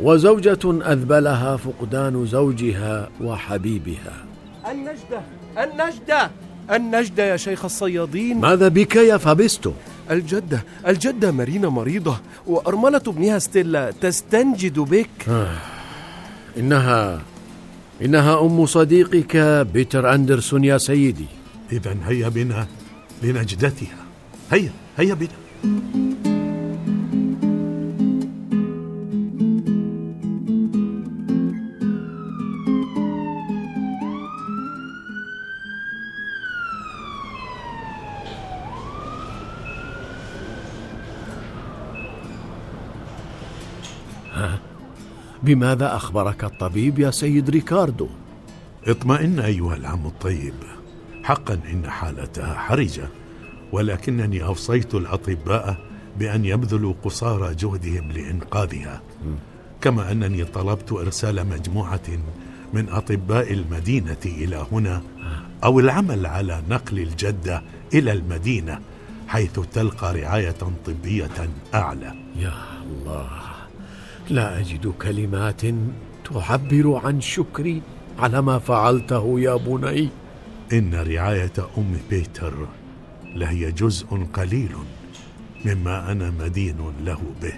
وزوجة 0.00 0.92
أذبلها 0.92 1.56
فقدان 1.56 2.26
زوجها 2.26 3.08
وحبيبها. 3.20 4.24
النجدة 4.70 5.20
النجدة 5.58 6.30
النجدة 6.72 7.24
يا 7.24 7.36
شيخ 7.36 7.64
الصيادين. 7.64 8.40
ماذا 8.40 8.68
بك 8.68 8.96
يا 8.96 9.16
فابستو؟ 9.16 9.72
الجدة 10.10 10.64
الجدة 10.86 11.32
مارينا 11.32 11.68
مريضة 11.68 12.20
وأرملة 12.46 13.02
ابنها 13.06 13.38
ستيلا 13.38 13.90
تستنجد 13.90 14.78
بك. 14.78 15.46
إنها 16.58 17.22
إنها 18.02 18.40
أم 18.40 18.66
صديقك 18.66 19.36
بيتر 19.72 20.14
أندرسون 20.14 20.64
يا 20.64 20.78
سيدي. 20.78 21.26
إذا 21.72 21.96
هيا 22.04 22.28
بنا 22.28 22.66
لنجدتها. 23.22 23.96
هيا 24.52 24.72
هيا 24.98 25.14
بنا. 25.14 26.37
بماذا 45.48 45.96
أخبرك 45.96 46.44
الطبيب 46.44 46.98
يا 46.98 47.10
سيد 47.10 47.50
ريكاردو؟ 47.50 48.08
اطمئن 48.86 49.40
أيها 49.40 49.76
العم 49.76 50.06
الطيب. 50.06 50.54
حقا 51.24 51.60
إن 51.72 51.90
حالتها 51.90 52.54
حرجة 52.54 53.08
ولكنني 53.72 54.44
أوصيت 54.44 54.94
الأطباء 54.94 55.76
بأن 56.18 56.44
يبذلوا 56.44 56.94
قصارى 57.04 57.54
جهدهم 57.54 58.12
لإنقاذها. 58.12 59.02
كما 59.80 60.12
أنني 60.12 60.44
طلبت 60.44 60.92
إرسال 60.92 61.46
مجموعة 61.46 62.08
من 62.72 62.88
أطباء 62.88 63.52
المدينة 63.52 64.24
إلى 64.26 64.66
هنا 64.72 65.02
أو 65.64 65.80
العمل 65.80 66.26
على 66.26 66.62
نقل 66.68 66.98
الجدة 66.98 67.62
إلى 67.94 68.12
المدينة 68.12 68.80
حيث 69.28 69.60
تلقى 69.72 70.14
رعاية 70.14 70.54
طبية 70.86 71.48
أعلى. 71.74 72.14
يا 72.36 72.52
الله. 72.90 73.47
لا 74.30 74.60
أجد 74.60 74.86
كلمات 74.86 75.62
تعبر 76.24 77.00
عن 77.04 77.20
شكري 77.20 77.82
على 78.18 78.42
ما 78.42 78.58
فعلته 78.58 79.40
يا 79.40 79.56
بني. 79.56 80.08
إن 80.72 80.94
رعاية 80.94 81.52
أم 81.78 81.96
بيتر 82.10 82.54
لهي 83.36 83.72
جزء 83.72 84.06
قليل 84.32 84.72
مما 85.64 86.12
أنا 86.12 86.32
مدين 86.40 86.76
له 87.04 87.20
به. 87.42 87.54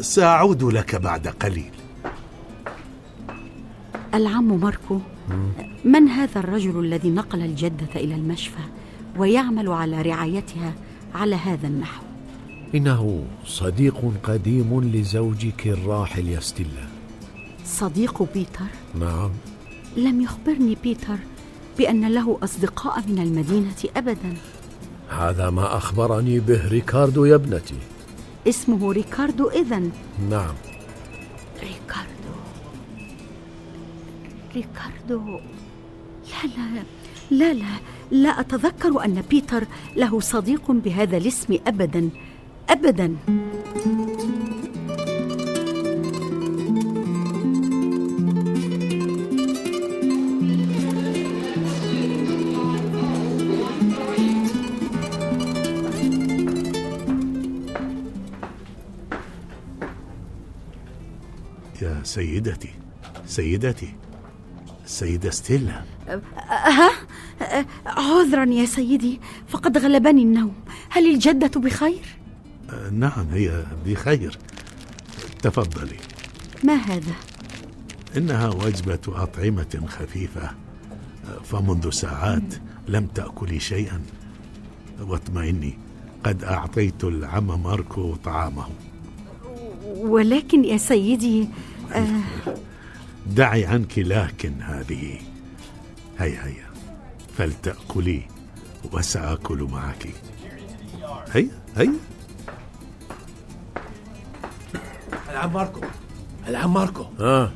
سأعود 0.00 0.62
لك 0.62 0.96
بعد 0.96 1.28
قليل. 1.28 1.70
العم 4.14 4.60
ماركو 4.60 5.00
من 5.84 6.08
هذا 6.08 6.40
الرجل 6.40 6.80
الذي 6.80 7.10
نقل 7.10 7.42
الجدة 7.42 7.94
إلى 7.94 8.14
المشفى 8.14 8.64
ويعمل 9.18 9.68
على 9.68 10.02
رعايتها 10.02 10.72
على 11.14 11.36
هذا 11.36 11.66
النحو؟ 11.66 12.05
إنه 12.76 13.24
صديق 13.46 14.12
قديم 14.22 14.80
لزوجك 14.94 15.66
الراحل 15.66 16.28
يا 16.28 16.40
ستيلا 16.40 16.86
صديق 17.64 18.22
بيتر؟ 18.34 18.70
نعم. 19.00 19.30
لم 19.96 20.20
يخبرني 20.20 20.76
بيتر 20.82 21.16
بأن 21.78 22.08
له 22.08 22.38
أصدقاء 22.42 23.04
من 23.08 23.18
المدينة 23.18 23.74
أبدا. 23.96 24.36
هذا 25.08 25.50
ما 25.50 25.76
أخبرني 25.76 26.40
به 26.40 26.68
ريكاردو 26.68 27.24
يا 27.24 27.34
ابنتي. 27.34 27.74
اسمه 28.48 28.92
ريكاردو 28.92 29.48
إذن. 29.48 29.90
نعم. 30.30 30.54
ريكاردو. 31.60 32.34
ريكاردو. 34.54 35.40
لا 36.30 36.48
لا 36.56 36.84
لا 37.30 37.54
لا 37.54 37.80
لا 38.10 38.40
أتذكر 38.40 39.04
أن 39.04 39.22
بيتر 39.30 39.64
له 39.96 40.20
صديق 40.20 40.70
بهذا 40.70 41.16
الاسم 41.16 41.58
أبدا. 41.66 42.10
أبدا. 42.70 43.16
يا 61.82 62.00
سيدتي 62.02 62.68
سيدتي 63.26 63.94
السيدة 64.84 65.30
ستيلا. 65.30 65.82
ها 66.48 66.90
أه، 67.42 67.66
عذرا 67.86 68.44
يا 68.44 68.64
سيدي 68.66 69.20
فقد 69.48 69.78
غلبني 69.78 70.22
النوم. 70.22 70.54
هل 70.90 71.14
الجدة 71.14 71.60
بخير؟ 71.60 72.25
نعم 72.92 73.26
هي 73.32 73.64
بخير. 73.86 74.38
تفضلي. 75.42 75.96
ما 76.64 76.74
هذا؟ 76.74 77.14
إنها 78.16 78.48
وجبة 78.48 78.98
أطعمة 79.08 79.86
خفيفة 79.88 80.50
فمنذ 81.44 81.90
ساعات 81.90 82.54
لم 82.88 83.06
تأكلي 83.06 83.60
شيئا. 83.60 84.02
واطمئني 85.00 85.78
قد 86.24 86.44
أعطيت 86.44 87.04
العم 87.04 87.62
ماركو 87.62 88.14
طعامه. 88.14 88.66
ولكن 89.96 90.64
يا 90.64 90.76
سيدي 90.76 91.48
آه 91.94 92.20
دعي 93.26 93.66
عنك 93.66 93.98
لكن 93.98 94.62
هذه 94.62 95.18
هيا 96.18 96.46
هيا 96.46 96.66
فلتأكلي 97.38 98.22
وسآكل 98.92 99.62
معك. 99.62 100.08
هيا 101.32 101.48
هيا. 101.76 101.92
العم 105.46 105.54
ماركو. 105.54 105.80
العم 106.48 106.74
ماركو. 106.74 107.04
آه 107.20 107.50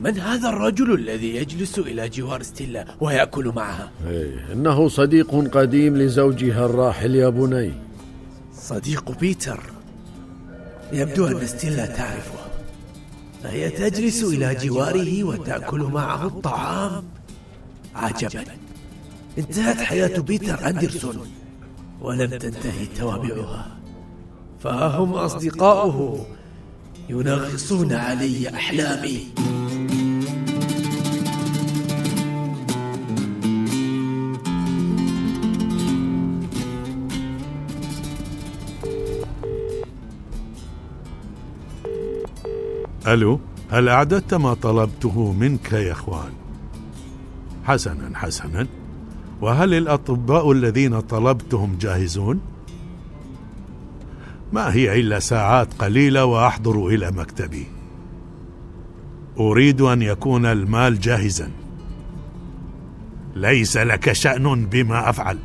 من 0.00 0.18
هذا 0.18 0.48
الرجل 0.48 0.94
الذي 0.94 1.36
يجلس 1.36 1.78
إلى 1.78 2.08
جوار 2.08 2.42
ستيلا 2.42 2.86
ويأكل 3.00 3.52
معها؟ 3.56 3.90
إيه 4.08 4.52
إنه 4.52 4.88
صديق 4.88 5.56
قديم 5.56 5.96
لزوجها 5.96 6.66
الراحل 6.66 7.14
يا 7.14 7.28
بني. 7.28 7.72
صديق 8.54 9.18
بيتر. 9.18 9.60
يبدو 10.92 11.26
أن 11.26 11.46
ستيلا 11.46 11.86
تعرفه. 11.86 12.38
فهي 13.42 13.70
تجلس 13.70 14.24
إلى 14.24 14.54
جواره 14.54 15.24
وتأكل 15.24 15.80
معه 15.80 16.26
الطعام. 16.26 17.04
عجبا. 17.94 18.44
انتهت 19.38 19.76
حياة 19.76 20.20
بيتر 20.20 20.68
أندرسون. 20.68 21.26
ولم 22.00 22.30
تنتهي 22.38 22.86
توابعها. 22.98 23.76
فهم 24.60 25.12
أصدقاؤه. 25.12 26.26
ينغصون 27.08 27.92
علي 27.92 28.48
أحلامي 28.54 29.26
ألو 43.06 43.40
هل 43.70 43.88
أعددت 43.88 44.34
ما 44.34 44.54
طلبته 44.54 45.32
منك 45.32 45.72
يا 45.72 45.92
إخوان؟ 45.92 46.32
حسنا 47.64 48.18
حسنا 48.18 48.66
وهل 49.40 49.74
الأطباء 49.74 50.52
الذين 50.52 51.00
طلبتهم 51.00 51.76
جاهزون؟ 51.80 52.40
ما 54.52 54.74
هي 54.74 55.00
إلا 55.00 55.18
ساعات 55.18 55.74
قليلة 55.74 56.24
وأحضر 56.24 56.86
إلى 56.86 57.10
مكتبي. 57.10 57.66
أريد 59.38 59.80
أن 59.80 60.02
يكون 60.02 60.46
المال 60.46 61.00
جاهزا. 61.00 61.50
ليس 63.36 63.76
لك 63.76 64.12
شأن 64.12 64.66
بما 64.66 65.10
أفعل. 65.10 65.38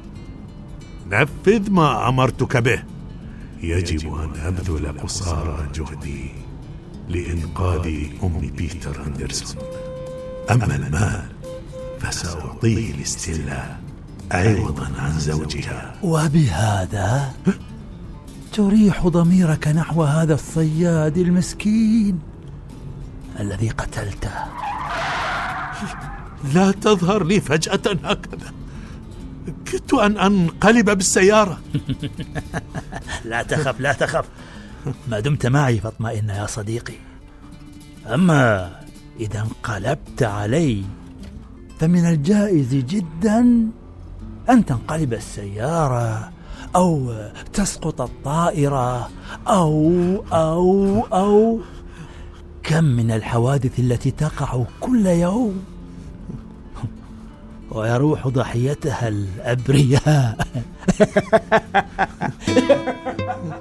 نفذ 1.12 1.72
ما 1.72 2.10
أمرتك 2.10 2.58
به. 2.58 2.84
يجب 3.62 4.14
أن 4.14 4.30
أبذل 4.46 5.00
قصارى 5.00 5.68
جهدي 5.76 6.32
لإنقاذ 7.10 7.88
أم 8.24 8.52
بيتر 8.58 9.06
أندرسون. 9.08 9.64
أما 10.52 10.76
المال 10.76 11.26
فسأعطيه 12.00 13.02
لستيلا 13.02 13.76
عوضا 14.32 14.92
عن 15.00 15.20
زوجها. 15.20 15.96
وبهذا 16.04 17.34
تريح 18.54 19.08
ضميرك 19.08 19.68
نحو 19.68 20.04
هذا 20.04 20.34
الصياد 20.34 21.18
المسكين 21.18 22.20
الذي 23.40 23.70
قتلته. 23.70 24.32
لا 26.54 26.72
تظهر 26.72 27.24
لي 27.24 27.42
فجأة 27.42 27.82
هكذا. 28.04 28.52
كدت 29.66 29.94
أن 29.94 30.18
أنقلب 30.18 30.90
بالسيارة. 30.90 31.60
لا 33.26 33.44
تخف 33.44 33.80
لا 33.80 33.94
تخف. 33.94 34.26
ما 35.08 35.20
دمت 35.20 35.46
معي 35.46 35.80
فاطمئن 35.80 36.30
يا 36.30 36.46
صديقي. 36.46 36.94
أما 38.14 38.72
إذا 39.20 39.40
انقلبت 39.40 40.24
علي 40.24 40.84
فمن 41.80 42.06
الجائز 42.06 42.76
جدا 42.76 43.40
أن 44.50 44.66
تنقلب 44.66 45.14
السيارة 45.14 46.32
أو 46.76 47.14
تسقط 47.54 48.02
الطائرة 48.02 49.10
أو 49.48 49.94
أو 50.34 51.00
أو. 51.14 51.60
كم 52.64 52.84
من 52.84 53.12
الحوادث 53.12 53.80
التي 53.80 54.12
تقع 54.12 54.64
كل 54.80 55.06
يوم؟ 55.06 55.64
ويروح 57.72 58.28
ضحيتها 58.28 59.08
الأبرياء. 59.08 60.38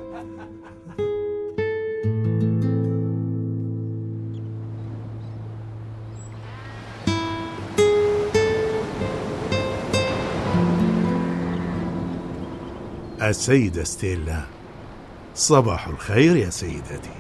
السيدة 13.23 13.85
ستيلا. 13.85 14.43
صباح 15.35 15.89
الخير 15.89 16.37
يا 16.37 16.51
سيدتي. 16.51 17.17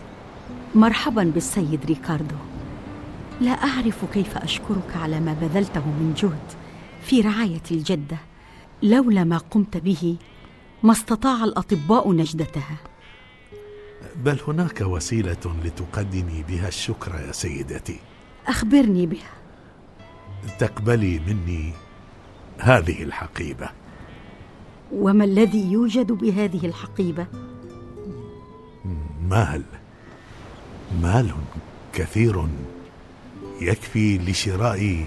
مرحبا 0.74 1.24
بالسيد 1.24 1.85
ريكاردو. 1.85 2.37
لا 3.40 3.50
أعرف 3.50 4.04
كيف 4.12 4.37
أشكرك 4.37 4.96
على 4.96 5.20
ما 5.20 5.32
بذلته 5.32 5.87
من 5.87 6.14
جهد 6.16 6.59
في 7.02 7.20
رعاية 7.20 7.62
الجدة. 7.70 8.16
لولا 8.82 9.24
ما 9.24 9.38
قمت 9.38 9.76
به 9.76 10.16
ما 10.82 10.92
استطاع 10.92 11.44
الأطباء 11.44 12.12
نجدتها. 12.12 12.76
بل 14.16 14.40
هناك 14.48 14.80
وسيلة 14.80 15.56
لتقدمي 15.64 16.44
بها 16.48 16.68
الشكر 16.68 17.14
يا 17.26 17.32
سيدتي. 17.32 18.00
أخبرني 18.46 19.06
بها. 19.06 19.32
تقبلي 20.59 21.18
مني 21.18 21.72
هذه 22.59 23.02
الحقيبة. 23.02 23.86
وما 24.92 25.25
الذي 25.25 25.72
يوجد 25.72 26.12
بهذه 26.12 26.66
الحقيبة؟ 26.66 27.27
مال. 29.31 29.62
مال 31.03 31.31
كثير 31.92 32.46
يكفي 33.61 34.18
لشراء 34.18 35.07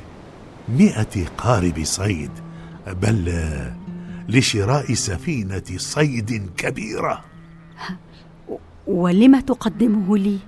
مئة 0.69 1.25
قارب 1.37 1.83
صيد 1.83 2.31
بل 2.87 3.33
لشراء 4.29 4.93
سفينة 4.93 5.63
صيد 5.77 6.49
كبيرة. 6.57 7.25
ولم 8.87 9.39
تقدمه 9.39 10.17
لي؟ 10.17 10.39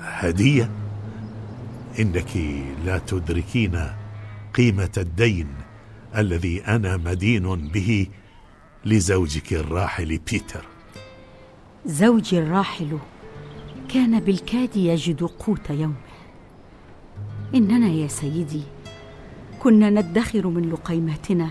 هدية. 0.00 0.70
إنك 1.98 2.36
لا 2.84 2.98
تدركين 2.98 3.86
قيمة 4.54 4.90
الدين. 4.96 5.46
الذي 6.16 6.64
أنا 6.64 6.96
مدين 6.96 7.68
به 7.68 8.06
لزوجك 8.84 9.52
الراحل 9.52 10.18
بيتر. 10.18 10.64
زوجي 11.86 12.38
الراحل 12.38 12.98
كان 13.88 14.20
بالكاد 14.20 14.76
يجد 14.76 15.22
قوت 15.22 15.70
يومه 15.70 15.94
إننا 17.54 17.88
يا 17.88 18.08
سيدي 18.08 18.62
كنا 19.60 19.90
ندخر 19.90 20.46
من 20.46 20.70
لقيماتنا 20.70 21.50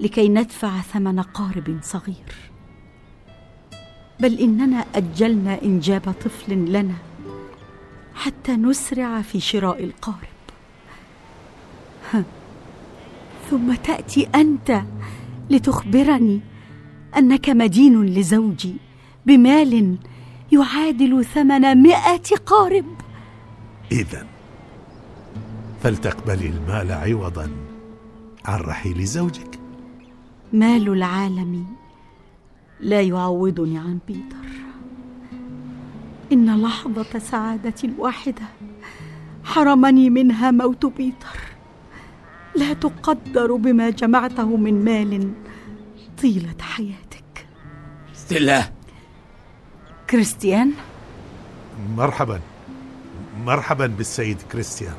لكي 0.00 0.28
ندفع 0.28 0.80
ثمن 0.80 1.20
قارب 1.20 1.78
صغير. 1.82 2.34
بل 4.20 4.38
إننا 4.38 4.84
أجلنا 4.94 5.62
إنجاب 5.62 6.14
طفل 6.24 6.52
لنا 6.52 6.96
حتى 8.14 8.52
نسرع 8.52 9.22
في 9.22 9.40
شراء 9.40 9.84
القارب. 9.84 10.40
ثم 13.50 13.74
تأتي 13.74 14.28
أنت 14.34 14.82
لتخبرني 15.50 16.40
أنك 17.16 17.50
مدين 17.50 18.06
لزوجي 18.06 18.74
بمال 19.26 19.96
يعادل 20.52 21.24
ثمن 21.24 21.82
مائه 21.82 22.36
قارب. 22.46 22.84
إذا 23.92 24.26
فلتقبلي 25.82 26.46
المال 26.46 26.92
عوضا 26.92 27.50
عن 28.44 28.60
رحيل 28.60 29.04
زوجك. 29.04 29.58
مال 30.52 30.88
العالم 30.88 31.66
لا 32.80 33.00
يعوضني 33.00 33.78
عن 33.78 33.98
بيتر. 34.08 34.50
إن 36.32 36.62
لحظة 36.62 37.18
سعاده 37.18 37.90
واحدة 37.98 38.42
حرمني 39.44 40.10
منها 40.10 40.50
موت 40.50 40.86
بيتر. 40.86 41.49
لا 42.56 42.72
تقدر 42.72 43.54
بما 43.54 43.90
جمعته 43.90 44.56
من 44.56 44.84
مال 44.84 45.32
طيلة 46.22 46.54
حياتك. 46.60 47.46
ستيلا 48.14 48.70
كريستيان؟ 50.10 50.72
مرحبا. 51.96 52.40
مرحبا 53.44 53.86
بالسيد 53.86 54.42
كريستيان. 54.52 54.94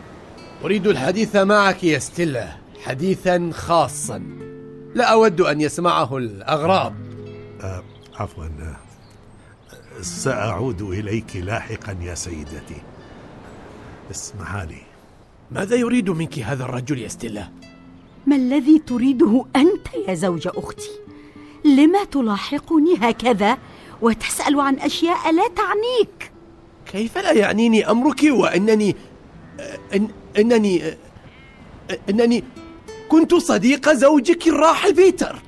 أريد 0.63 0.87
الحديث 0.87 1.35
معك 1.35 1.83
يا 1.83 1.99
ستيلا 1.99 2.47
حديثا 2.85 3.51
خاصا. 3.53 4.23
لا 4.95 5.05
أود 5.05 5.41
أن 5.41 5.61
يسمعه 5.61 6.17
الأغراب. 6.17 6.95
آه، 7.61 7.83
عفوا. 8.15 8.45
سأعود 10.01 10.81
إليك 10.81 11.35
لاحقا 11.35 11.97
يا 12.01 12.15
سيدتي. 12.15 12.81
اسمحا 14.11 14.65
لي. 14.65 14.90
ماذا 15.51 15.75
يريد 15.75 16.09
منك 16.09 16.39
هذا 16.39 16.63
الرجل 16.63 16.99
يا 16.99 17.07
ستيلا؟ 17.07 17.49
ما 18.27 18.35
الذي 18.35 18.79
تريده 18.79 19.45
أنت 19.55 19.87
يا 20.07 20.13
زوج 20.13 20.47
أختي؟ 20.47 20.89
لما 21.65 22.03
تلاحقني 22.03 22.95
هكذا 22.99 23.57
وتسأل 24.01 24.59
عن 24.59 24.75
أشياء 24.75 25.31
لا 25.33 25.47
تعنيك؟ 25.47 26.31
كيف 26.85 27.17
لا 27.17 27.31
يعنيني 27.31 27.91
أمرك 27.91 28.23
وأنني 28.23 28.95
إن 29.95 30.07
أنني 30.37 30.81
أنني 32.09 32.43
كنت 33.09 33.35
صديق 33.35 33.93
زوجك 33.93 34.47
الراحل 34.47 34.93
بيتر. 34.93 35.41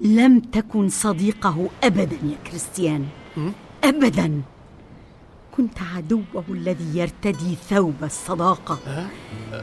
لم 0.00 0.40
تكن 0.40 0.88
صديقه 0.88 1.68
ابدا 1.84 2.18
يا 2.24 2.36
كريستيان. 2.50 3.06
ابدا. 3.84 4.42
كنت 5.60 5.78
عدوه 5.96 6.44
الذي 6.48 6.98
يرتدي 6.98 7.54
ثوب 7.70 7.94
الصداقة. 8.02 8.78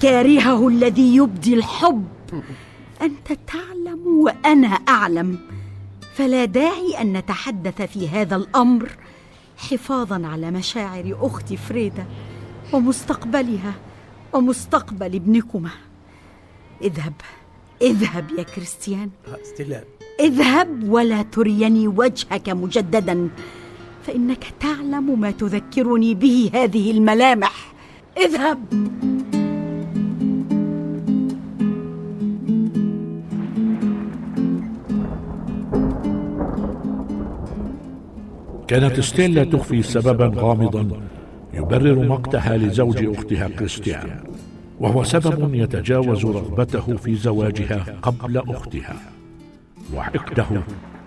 كارهه 0.02 0.68
الذي 0.68 1.16
يبدي 1.16 1.54
الحب. 1.54 2.08
أنت 3.02 3.28
تعلم 3.48 4.08
وأنا 4.08 4.68
أعلم. 4.68 5.40
فلا 6.16 6.46
داعي 6.46 7.02
أن 7.02 7.14
نتحدث 7.14 7.82
في 7.82 8.10
هذا 8.10 8.36
الأمر 8.36 8.90
حفاظا 9.58 10.28
على 10.28 10.52
مشاعر 10.52 11.18
أختي 11.22 11.58
فريدة 11.58 12.06
ومستقبلها 12.74 13.74
ومستقبل 14.34 15.16
ابنكما. 15.16 15.72
اذهب. 16.82 17.14
اذهب 17.82 18.26
يا 18.38 18.44
كريستيان. 18.44 19.10
ستيلا 19.44 19.84
اذهب 20.20 20.90
ولا 20.90 21.22
تريني 21.22 21.88
وجهك 21.88 22.50
مجددا. 22.50 23.30
فإنك 24.08 24.54
تعلم 24.60 25.20
ما 25.20 25.32
تذكرني 25.32 26.14
به 26.14 26.52
هذه 26.54 26.92
الملامح. 26.92 27.74
اذهب. 28.18 28.60
كانت 38.68 39.00
ستيلا 39.00 39.44
تخفي 39.44 39.82
سببا 39.82 40.32
غامضا 40.36 41.02
يبرر 41.54 42.08
مقتها 42.08 42.58
لزوج 42.58 43.06
أختها 43.06 43.48
كريستيان 43.48 44.24
وهو 44.80 45.04
سبب 45.04 45.56
يتجاوز 45.56 46.26
رغبته 46.26 46.96
في 46.96 47.16
زواجها 47.16 47.86
قبل 48.02 48.38
أختها 48.38 48.96
وحقده 49.96 50.64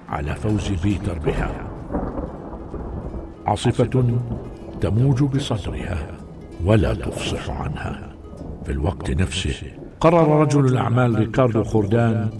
على 0.08 0.34
فوز 0.34 0.68
بيتر 0.68 1.18
بها 1.18 1.79
عاصفة 3.50 4.18
تموج 4.80 5.22
بصدرها 5.22 6.06
ولا 6.64 6.94
تفصح 6.94 7.50
عنها. 7.50 8.12
في 8.64 8.72
الوقت 8.72 9.10
نفسه 9.10 9.62
قرر 10.00 10.40
رجل 10.42 10.66
الأعمال 10.66 11.14
ريكاردو 11.14 11.64
خوردان 11.64 12.30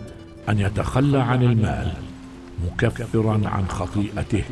أن 0.48 0.58
يتخلى 0.58 1.18
عن 1.18 1.42
المال 1.42 1.92
مكفرا 2.66 3.40
عن 3.44 3.68
خطيئته 3.68 4.44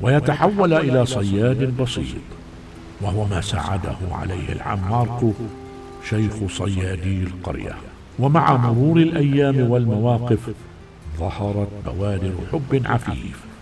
ويتحول 0.00 0.72
إلى 0.72 1.06
صياد 1.06 1.76
بسيط 1.82 2.24
وهو 3.00 3.24
ما 3.24 3.40
ساعده 3.40 3.96
عليه 4.12 4.52
العم 4.52 4.90
ماركو 4.90 5.32
شيخ 6.08 6.32
صيادي 6.48 7.22
القرية. 7.22 7.74
ومع 8.18 8.56
مرور 8.56 8.96
الأيام 8.96 9.70
والمواقف 9.70 10.50
ظهرت 11.18 11.68
بوادر 11.86 12.32
حب 12.52 12.82
عفيف 12.84 13.53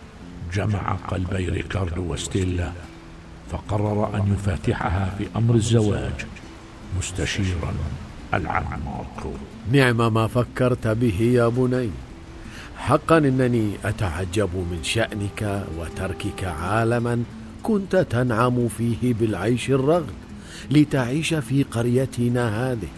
جمع 0.55 0.93
قلبي 0.93 1.49
ريكاردو 1.49 2.13
وستيلا 2.13 2.73
فقرر 3.51 4.17
أن 4.17 4.33
يفاتحها 4.33 5.15
في 5.19 5.27
أمر 5.37 5.55
الزواج 5.55 6.27
مستشيرا 6.99 7.75
العم 8.35 8.81
ماركو 8.85 9.33
نعم 9.73 10.15
ما 10.15 10.27
فكرت 10.27 10.87
به 10.87 11.21
يا 11.21 11.49
بني. 11.49 11.91
حقا 12.77 13.19
إنني 13.19 13.71
أتعجب 13.85 14.51
من 14.55 14.81
شأنك 14.83 15.67
وتركك 15.79 16.45
عالما 16.45 17.23
كنت 17.63 17.97
تنعم 17.97 18.69
فيه 18.69 19.15
بالعيش 19.15 19.71
الرغد 19.71 20.15
لتعيش 20.71 21.35
في 21.35 21.63
قريتنا 21.63 22.73
هذه. 22.73 22.89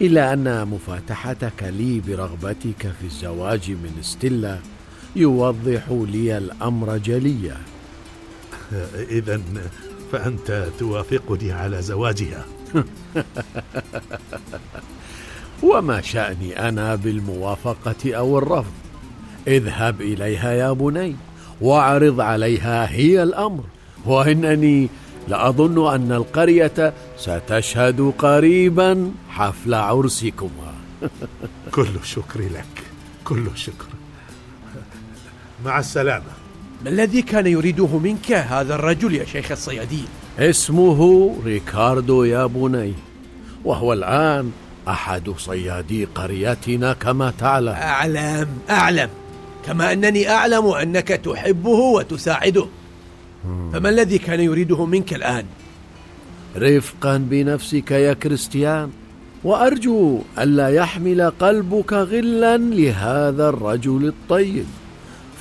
إلا 0.00 0.32
أن 0.32 0.68
مفاتحتك 0.68 1.62
لي 1.62 2.00
برغبتك 2.00 2.92
في 3.00 3.04
الزواج 3.04 3.70
من 3.70 3.98
ستيلا 4.00 4.58
يوضح 5.16 5.82
لي 5.90 6.38
الأمر 6.38 6.96
جليا. 6.96 7.56
إذا 9.18 9.40
فأنت 10.12 10.68
توافقني 10.78 11.52
على 11.52 11.82
زواجها. 11.82 12.44
وما 15.62 16.00
شأني 16.00 16.68
أنا 16.68 16.94
بالموافقة 16.94 18.14
أو 18.14 18.38
الرفض. 18.38 18.72
اذهب 19.46 20.00
إليها 20.00 20.52
يا 20.52 20.72
بني 20.72 21.16
وأعرض 21.60 22.20
عليها 22.20 22.90
هي 22.90 23.22
الأمر. 23.22 23.64
وإنني 24.04 24.88
لأظن 25.28 25.94
أن 25.94 26.12
القرية 26.12 26.94
ستشهد 27.18 28.12
قريبا 28.18 29.12
حفل 29.28 29.74
عرسكما. 29.74 30.74
كل 31.74 31.88
الشكر 32.02 32.40
لك 32.40 32.82
كل 33.24 33.46
الشكر 33.46 33.95
مع 35.66 35.78
السلامة. 35.78 36.32
ما 36.84 36.90
الذي 36.90 37.22
كان 37.22 37.46
يريده 37.46 37.98
منك 37.98 38.32
هذا 38.32 38.74
الرجل 38.74 39.14
يا 39.14 39.24
شيخ 39.24 39.52
الصيادين 39.52 40.06
اسمه 40.38 41.00
ريكاردو 41.44 42.24
يا 42.24 42.46
بني 42.46 42.94
وهو 43.64 43.92
الآن 43.92 44.50
أحد 44.88 45.30
صيادي 45.38 46.04
قريتنا 46.04 46.92
كما 46.92 47.32
تعلم. 47.38 47.68
أعلم 47.68 48.48
أعلم. 48.70 49.08
كما 49.66 49.92
أنني 49.92 50.28
أعلم 50.30 50.66
أنك 50.66 51.08
تحبه 51.08 51.70
وتساعده. 51.96 52.66
فما 53.72 53.88
الذي 53.88 54.18
كان 54.18 54.40
يريده 54.40 54.86
منك 54.86 55.14
الآن؟ 55.14 55.44
رفقا 56.56 57.16
بنفسك 57.16 57.90
يا 57.90 58.12
كريستيان 58.12 58.90
وأرجو 59.44 60.20
ألا 60.38 60.68
يحمل 60.68 61.30
قلبك 61.40 61.92
غلا 61.92 62.56
لهذا 62.56 63.48
الرجل 63.48 64.06
الطيب. 64.06 64.66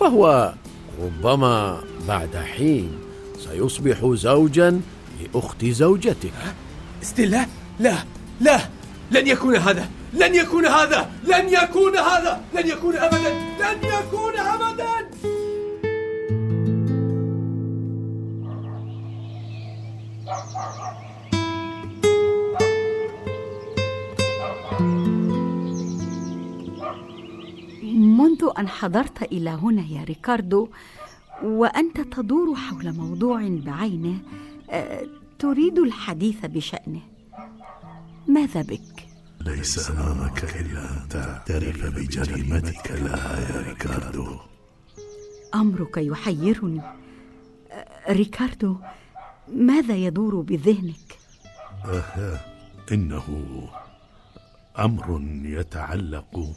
فهو 0.06 0.54
ربما 1.02 1.84
بعد 2.08 2.36
حين 2.36 2.92
سيصبح 3.40 3.98
زوجا 4.14 4.82
لأخت 5.22 5.66
زوجتك 5.66 6.34
ستيلا 7.02 7.46
لا 7.80 7.96
لا 8.42 8.60
لن 9.12 9.28
يكون 9.28 9.56
هذا 9.56 9.90
لن 10.14 10.36
يكون 10.36 10.66
هذا 10.66 11.10
لن 11.24 11.50
يكون 11.50 11.98
هذا 11.98 12.42
لن 12.54 12.68
يكون 12.68 12.96
أبدا 12.96 13.30
لن 13.60 13.78
يكون 13.84 14.40
أبدا. 14.40 15.35
أن 28.58 28.68
حضرت 28.68 29.24
إلى 29.24 29.50
هنا 29.50 29.82
يا 29.82 30.04
ريكاردو 30.04 30.70
وأنت 31.44 32.02
تدور 32.02 32.56
حول 32.56 32.94
موضوع 32.94 33.48
بعينه 33.48 34.18
آه، 34.70 35.08
تريد 35.40 35.80
الحديث 35.80 36.46
بشأنه 36.46 37.02
ماذا 38.28 38.62
بك؟ 38.62 39.08
ليس 39.42 39.92
أمامك 39.92 40.44
إلا 40.44 40.80
أن 40.92 41.10
تعترف 41.10 41.86
بجريمتك 41.96 42.92
لها 42.92 43.40
يا 43.40 43.68
ريكاردو 43.68 44.38
أمرك 45.56 45.98
يحيرني 45.98 46.82
آه، 47.72 48.14
ريكاردو 48.14 48.78
ماذا 49.54 49.96
يدور 49.96 50.42
بذهنك؟ 50.42 51.18
إنه 52.92 53.24
أمر 54.80 55.22
يتعلق 55.44 56.56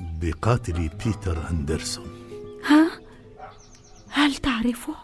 بقاتل 0.00 0.90
بيتر 1.04 1.50
أندرسون 1.50 2.08
ها؟ 2.66 2.90
هل 4.10 4.34
تعرفه؟ 4.34 4.94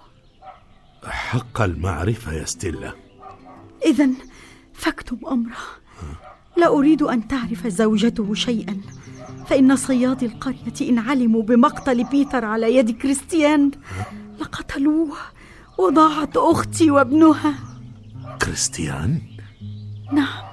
حق 1.04 1.60
المعرفة 1.60 2.32
يا 2.32 2.44
ستيلا. 2.44 2.92
إذا 3.86 4.08
فاكتم 4.74 5.18
أمره. 5.30 5.56
لا 6.56 6.68
أريد 6.68 7.02
أن 7.02 7.28
تعرف 7.28 7.66
زوجته 7.66 8.34
شيئا. 8.34 8.80
فإن 9.46 9.76
صيادي 9.76 10.26
القرية 10.26 10.90
إن 10.90 10.98
علموا 10.98 11.42
بمقتل 11.42 12.04
بيتر 12.04 12.44
على 12.44 12.76
يد 12.76 12.90
كريستيان 12.90 13.70
لقتلوه 14.40 15.16
وضاعت 15.78 16.36
أختي 16.36 16.90
وابنها. 16.90 17.54
كريستيان؟ 18.42 19.22
نعم. 20.12 20.50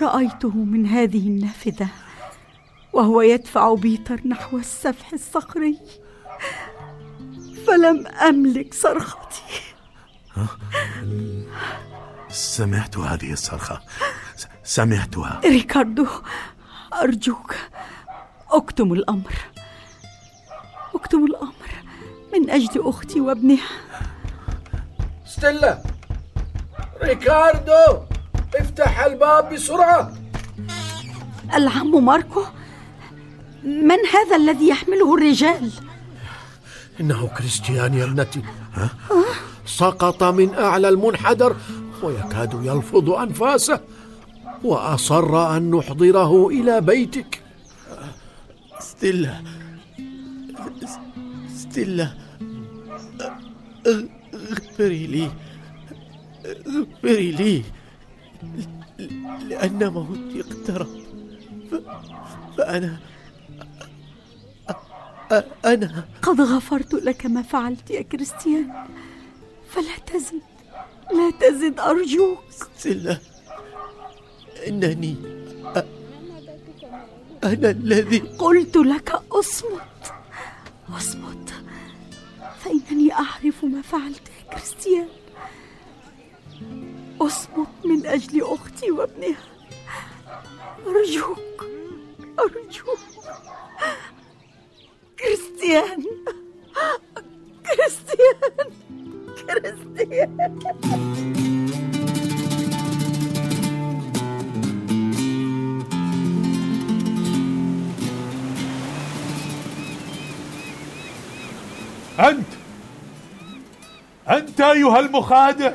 رأيته 0.00 0.56
من 0.56 0.86
هذه 0.86 1.28
النافذة. 1.28 1.88
وهو 2.98 3.20
يدفع 3.20 3.74
بيتر 3.74 4.20
نحو 4.26 4.58
السفح 4.58 5.12
الصخري. 5.12 5.78
فلم 7.66 8.06
أملك 8.06 8.74
صرختي. 8.74 9.42
سمعت 12.28 12.98
هذه 12.98 13.32
الصرخة. 13.32 13.80
سمعتها. 14.64 15.40
ريكاردو 15.44 16.06
أرجوك. 16.94 17.54
أكتم 18.50 18.92
الأمر. 18.92 19.34
أكتم 20.94 21.24
الأمر. 21.24 21.68
من 22.32 22.50
أجل 22.50 22.88
أختي 22.88 23.20
وابنها. 23.20 23.68
ستيلا! 25.26 25.82
ريكاردو! 27.02 28.02
افتح 28.54 29.00
الباب 29.00 29.54
بسرعة! 29.54 30.12
العم 31.54 32.04
ماركو؟ 32.04 32.44
من 33.64 33.98
هذا 34.14 34.36
الذي 34.36 34.68
يحمله 34.68 35.14
الرجال؟ 35.14 35.70
إنه 37.00 37.26
كريستيان 37.26 37.94
يا 37.94 38.04
ابنتي. 38.04 38.42
سقط 39.66 40.22
من 40.22 40.54
أعلى 40.54 40.88
المنحدر 40.88 41.56
ويكاد 42.02 42.60
يلفظ 42.62 43.10
أنفاسه 43.10 43.80
وأصر 44.64 45.56
أن 45.56 45.70
نحضره 45.70 46.48
إلى 46.48 46.80
بيتك. 46.80 47.42
ستيلا 48.80 49.42
ستيلا 51.56 52.08
اغفري 53.86 55.06
لي 55.06 55.30
اغفري 56.66 57.30
لي 57.30 57.62
لأن 59.48 59.88
موتي 59.88 60.40
اقترب 60.40 60.86
فأنا 62.58 62.98
أنا. 65.64 66.04
قد 66.22 66.40
غفرت 66.40 66.94
لك 66.94 67.26
ما 67.26 67.42
فعلت 67.42 67.90
يا 67.90 68.02
كريستيان. 68.02 68.86
فلا 69.70 69.96
تزد 70.06 70.40
لا 71.12 71.30
تزد 71.40 71.80
أرجوك. 71.80 72.38
ستيلا 72.50 73.18
إنني 74.68 75.16
أ- 75.74 75.78
أنا 77.44 77.70
الذي 77.70 78.18
قلت 78.18 78.76
لك 78.76 79.22
أصمت. 79.32 80.12
أصمت. 80.96 81.54
فإنني 82.64 83.12
أعرف 83.12 83.64
ما 83.64 83.82
فعلت 83.82 84.22
يا 84.28 84.52
كريستيان. 84.54 85.08
أصمت 87.20 87.68
من 87.84 88.06
أجل 88.06 88.42
أختي 88.42 88.90
وابنها. 88.90 89.36
أرجوك 90.86 91.38
أرجوك. 92.38 93.17
كريستيان. 95.20 96.04
كريستيان. 97.66 98.70
كريستيان. 99.46 100.58
أنت. 112.20 112.46
أنت 114.28 114.60
أيها 114.60 114.98
المخادع. 115.00 115.74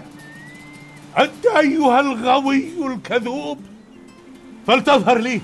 أنت 1.18 1.45
أيها 1.45 1.99
الغوي 1.99 2.88
الكذوب. 2.88 3.59
فلتظهر 4.68 5.18
لي. 5.18 5.41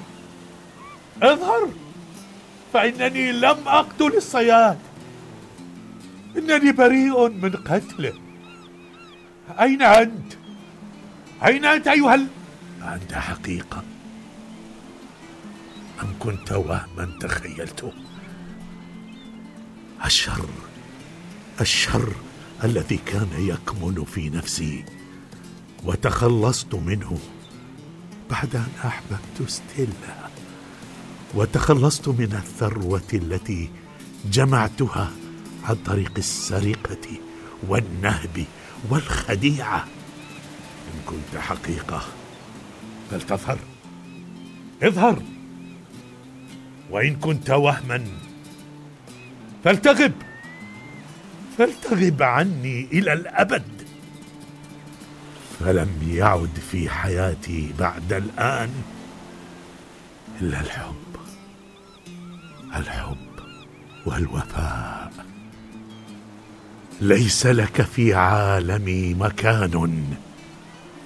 اظهر. 1.23 1.69
فإنني 2.73 3.31
لم 3.31 3.57
أقتل 3.67 4.13
الصياد. 4.17 4.77
إنني 6.37 6.71
بريء 6.71 7.29
من 7.29 7.51
قتله. 7.51 8.13
أين 9.59 9.81
أنت؟ 9.81 10.33
أين 11.45 11.65
أنت 11.65 11.87
أيها 11.87 12.15
ال... 12.15 12.27
أنت 12.81 13.13
حقيقة. 13.13 13.83
أم 16.01 16.13
كنت 16.19 16.51
وهما 16.51 17.17
تخيلته 17.19 17.91
الشر 20.05 20.45
الشر 21.61 22.13
الذي 22.63 22.97
كان 23.05 23.29
يكمن 23.37 24.03
في 24.03 24.29
نفسي 24.29 24.85
وتخلصت 25.85 26.75
منه 26.75 27.17
بعد 28.31 28.55
أن 28.55 28.67
أحببت 28.85 29.49
ستيلا. 29.49 30.28
وتخلصت 31.33 32.07
من 32.07 32.33
الثروة 32.33 33.09
التي 33.13 33.69
جمعتها 34.31 35.11
عن 35.63 35.75
طريق 35.75 36.11
السرقة 36.17 37.07
والنهب 37.67 38.45
والخديعة. 38.89 39.87
إن 40.87 41.01
كنت 41.05 41.41
حقيقة 41.41 42.01
فلتظهر 43.11 43.57
اظهر. 44.83 45.23
وإن 46.89 47.15
كنت 47.15 47.49
وهما 47.49 48.07
فلتغب 49.63 50.13
فلتغب 51.57 52.21
عني 52.21 52.87
إلى 52.91 53.13
الأبد. 53.13 53.63
فلم 55.59 55.89
يعد 56.07 56.59
في 56.71 56.89
حياتي 56.89 57.73
بعد 57.79 58.13
الآن 58.13 58.69
إلا 60.41 60.61
الحب. 60.61 61.18
الحب 62.75 63.17
والوفاء. 64.05 65.11
ليس 67.01 67.45
لك 67.45 67.81
في 67.81 68.13
عالمي 68.13 69.13
مكان 69.13 70.03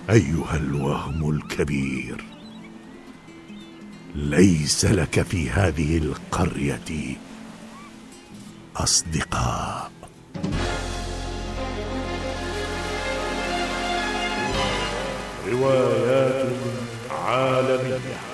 أيها 0.09 0.55
الوهم 0.55 1.29
الكبير. 1.29 2.23
ليس 4.15 4.85
لك 4.85 5.21
في 5.21 5.49
هذه 5.49 5.97
القرية 5.97 7.15
أصدقاء. 8.75 9.91
روايات 15.51 16.45
عالمية. 17.11 18.32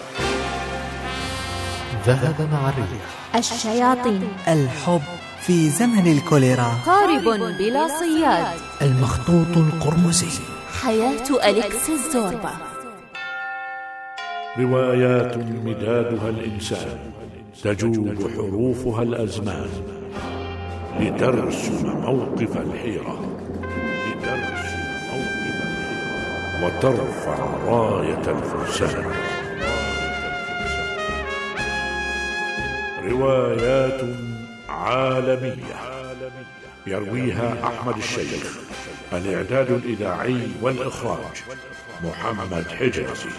ذهب 2.05 2.49
مع 2.51 2.69
الريح. 2.69 3.35
الشياطين. 3.35 4.27
الحب 4.47 5.01
في 5.41 5.69
زمن 5.69 6.11
الكوليرا. 6.11 6.71
قارب 6.85 7.23
بلا 7.59 7.87
صياد. 7.99 8.59
المخطوط 8.81 9.57
القرمزي. 9.57 10.41
حياة 10.83 11.49
أليكس 11.49 11.89
الزوربا 11.89 12.51
روايات 14.59 15.37
مدادها 15.37 16.29
الإنسان 16.29 16.99
تجود 17.63 18.31
حروفها 18.35 19.03
الأزمان. 19.03 19.69
لترسم 20.99 21.87
موقف 21.99 22.57
الحيرة. 22.57 23.19
لترسم 24.07 24.79
موقف 25.11 25.57
الحيرة. 25.67 26.65
وترفع 26.65 27.37
راية 27.65 28.23
الفرسان. 28.27 29.05
روايات 33.09 34.01
عالمية. 34.69 35.79
يرويها 36.87 37.67
أحمد 37.67 37.97
الشيخ 37.97 38.57
الإعداد 39.13 39.71
الإذاعي 39.71 40.47
والإخراج 40.61 41.43
محمد 42.03 42.67
حجازي. 42.67 43.29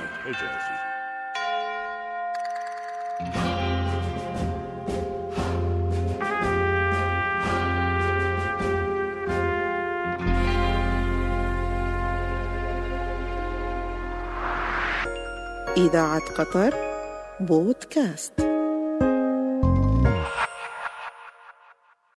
إذاعة 15.76 16.20
قطر 16.38 16.74
بودكاست. 17.40 18.49